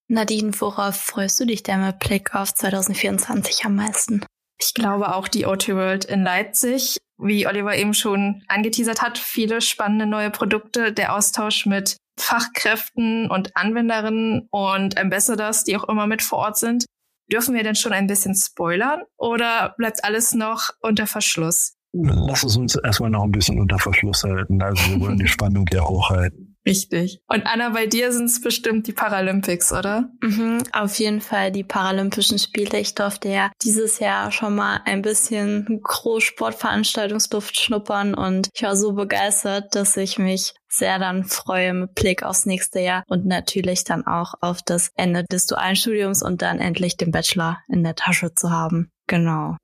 Nadine, 0.09 0.51
worauf 0.59 0.97
freust 0.97 1.39
du 1.39 1.45
dich 1.45 1.63
denn 1.63 1.85
mit 1.85 1.99
Blick 1.99 2.35
auf 2.35 2.53
2024 2.53 3.65
am 3.65 3.75
meisten? 3.75 4.25
Ich 4.65 4.73
glaube 4.73 5.15
auch 5.15 5.27
die 5.27 5.45
OT 5.45 5.69
World 5.69 6.05
in 6.05 6.23
Leipzig 6.23 6.97
wie 7.23 7.47
Oliver 7.47 7.75
eben 7.75 7.93
schon 7.93 8.43
angeteasert 8.47 9.01
hat, 9.01 9.17
viele 9.17 9.61
spannende 9.61 10.05
neue 10.05 10.29
Produkte, 10.29 10.91
der 10.91 11.15
Austausch 11.15 11.65
mit 11.65 11.97
Fachkräften 12.19 13.29
und 13.29 13.55
Anwenderinnen 13.55 14.47
und 14.51 14.97
Ambassadors, 14.97 15.63
die 15.63 15.77
auch 15.77 15.87
immer 15.87 16.05
mit 16.05 16.21
vor 16.21 16.39
Ort 16.39 16.57
sind. 16.57 16.85
Dürfen 17.31 17.55
wir 17.55 17.63
denn 17.63 17.75
schon 17.75 17.93
ein 17.93 18.07
bisschen 18.07 18.35
spoilern 18.35 19.01
oder 19.17 19.73
bleibt 19.77 20.03
alles 20.03 20.33
noch 20.33 20.71
unter 20.81 21.07
Verschluss? 21.07 21.73
lass 21.95 22.43
es 22.43 22.57
uns 22.57 22.75
erstmal 22.75 23.11
noch 23.11 23.23
ein 23.23 23.31
bisschen 23.31 23.59
unter 23.59 23.77
Verschluss 23.77 24.23
halten. 24.23 24.61
Also 24.61 24.83
wir 24.89 24.99
wollen 24.99 25.17
die 25.19 25.27
Spannung 25.27 25.65
ja 25.71 25.83
hochhalten. 25.83 26.42
Richtig. 26.65 27.19
Und 27.27 27.45
Anna, 27.45 27.69
bei 27.69 27.87
dir 27.87 28.11
sind 28.11 28.25
es 28.25 28.39
bestimmt 28.41 28.87
die 28.87 28.93
Paralympics, 28.93 29.73
oder? 29.73 30.09
Mhm, 30.21 30.63
auf 30.71 30.97
jeden 30.97 31.19
Fall 31.19 31.51
die 31.51 31.63
Paralympischen 31.63 32.39
Spiele. 32.39 32.79
Ich 32.79 32.95
durfte 32.95 33.27
ja 33.27 33.51
dieses 33.61 33.99
Jahr 33.99 34.31
schon 34.31 34.55
mal 34.55 34.79
ein 34.85 35.01
bisschen 35.01 35.81
Großsportveranstaltungsluft 35.83 37.59
schnuppern 37.59 38.13
und 38.13 38.49
ich 38.53 38.63
war 38.63 38.77
so 38.77 38.93
begeistert, 38.93 39.75
dass 39.75 39.97
ich 39.97 40.17
mich 40.17 40.53
sehr 40.69 40.99
dann 40.99 41.25
freue 41.25 41.73
mit 41.73 41.95
Blick 41.95 42.23
aufs 42.23 42.45
nächste 42.45 42.79
Jahr 42.79 43.03
und 43.07 43.25
natürlich 43.25 43.83
dann 43.83 44.07
auch 44.07 44.33
auf 44.41 44.61
das 44.65 44.89
Ende 44.95 45.25
des 45.29 45.45
dualen 45.45 45.75
Studiums 45.75 46.23
und 46.23 46.41
dann 46.41 46.59
endlich 46.59 46.97
den 46.97 47.11
Bachelor 47.11 47.59
in 47.67 47.83
der 47.83 47.95
Tasche 47.95 48.33
zu 48.33 48.51
haben. 48.51 48.89
Genau. 49.07 49.57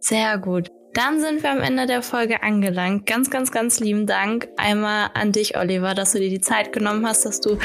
Sehr 0.00 0.38
gut. 0.38 0.70
Dann 0.96 1.20
sind 1.20 1.42
wir 1.42 1.50
am 1.50 1.60
Ende 1.60 1.84
der 1.84 2.00
Folge 2.00 2.42
angelangt. 2.42 3.04
Ganz, 3.04 3.28
ganz, 3.28 3.52
ganz 3.52 3.80
lieben 3.80 4.06
Dank 4.06 4.48
einmal 4.56 5.10
an 5.12 5.30
dich, 5.30 5.54
Oliver, 5.58 5.92
dass 5.92 6.12
du 6.12 6.20
dir 6.20 6.30
die 6.30 6.40
Zeit 6.40 6.72
genommen 6.72 7.06
hast, 7.06 7.26
dass 7.26 7.42
du 7.42 7.58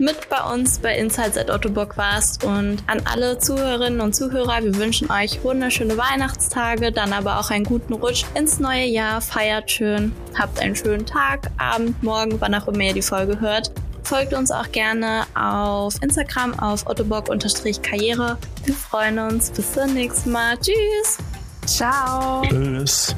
mit 0.00 0.28
bei 0.28 0.42
uns 0.52 0.80
bei 0.80 0.98
Insights 0.98 1.38
at 1.38 1.48
Ottobock 1.48 1.96
warst 1.96 2.42
und 2.42 2.82
an 2.88 3.00
alle 3.04 3.38
Zuhörerinnen 3.38 4.00
und 4.00 4.16
Zuhörer. 4.16 4.64
Wir 4.64 4.74
wünschen 4.74 5.08
euch 5.12 5.44
wunderschöne 5.44 5.96
Weihnachtstage, 5.96 6.90
dann 6.90 7.12
aber 7.12 7.38
auch 7.38 7.52
einen 7.52 7.62
guten 7.62 7.92
Rutsch 7.92 8.24
ins 8.34 8.58
neue 8.58 8.86
Jahr. 8.86 9.20
Feiert 9.20 9.70
schön, 9.70 10.10
habt 10.36 10.60
einen 10.60 10.74
schönen 10.74 11.06
Tag, 11.06 11.52
Abend, 11.58 12.02
Morgen, 12.02 12.40
wann 12.40 12.52
auch 12.52 12.66
immer 12.66 12.82
ihr 12.82 12.94
die 12.94 13.02
Folge 13.02 13.40
hört. 13.40 13.70
Folgt 14.02 14.34
uns 14.34 14.50
auch 14.50 14.72
gerne 14.72 15.22
auf 15.36 15.94
Instagram 16.02 16.58
auf 16.58 16.84
ottobock-karriere. 16.88 18.38
Wir 18.64 18.74
freuen 18.74 19.20
uns. 19.20 19.52
Bis 19.52 19.72
zum 19.72 19.94
nächsten 19.94 20.32
Mal. 20.32 20.58
Tschüss. 20.58 21.18
Ciao. 21.66 22.42
Tschüss. 22.48 23.14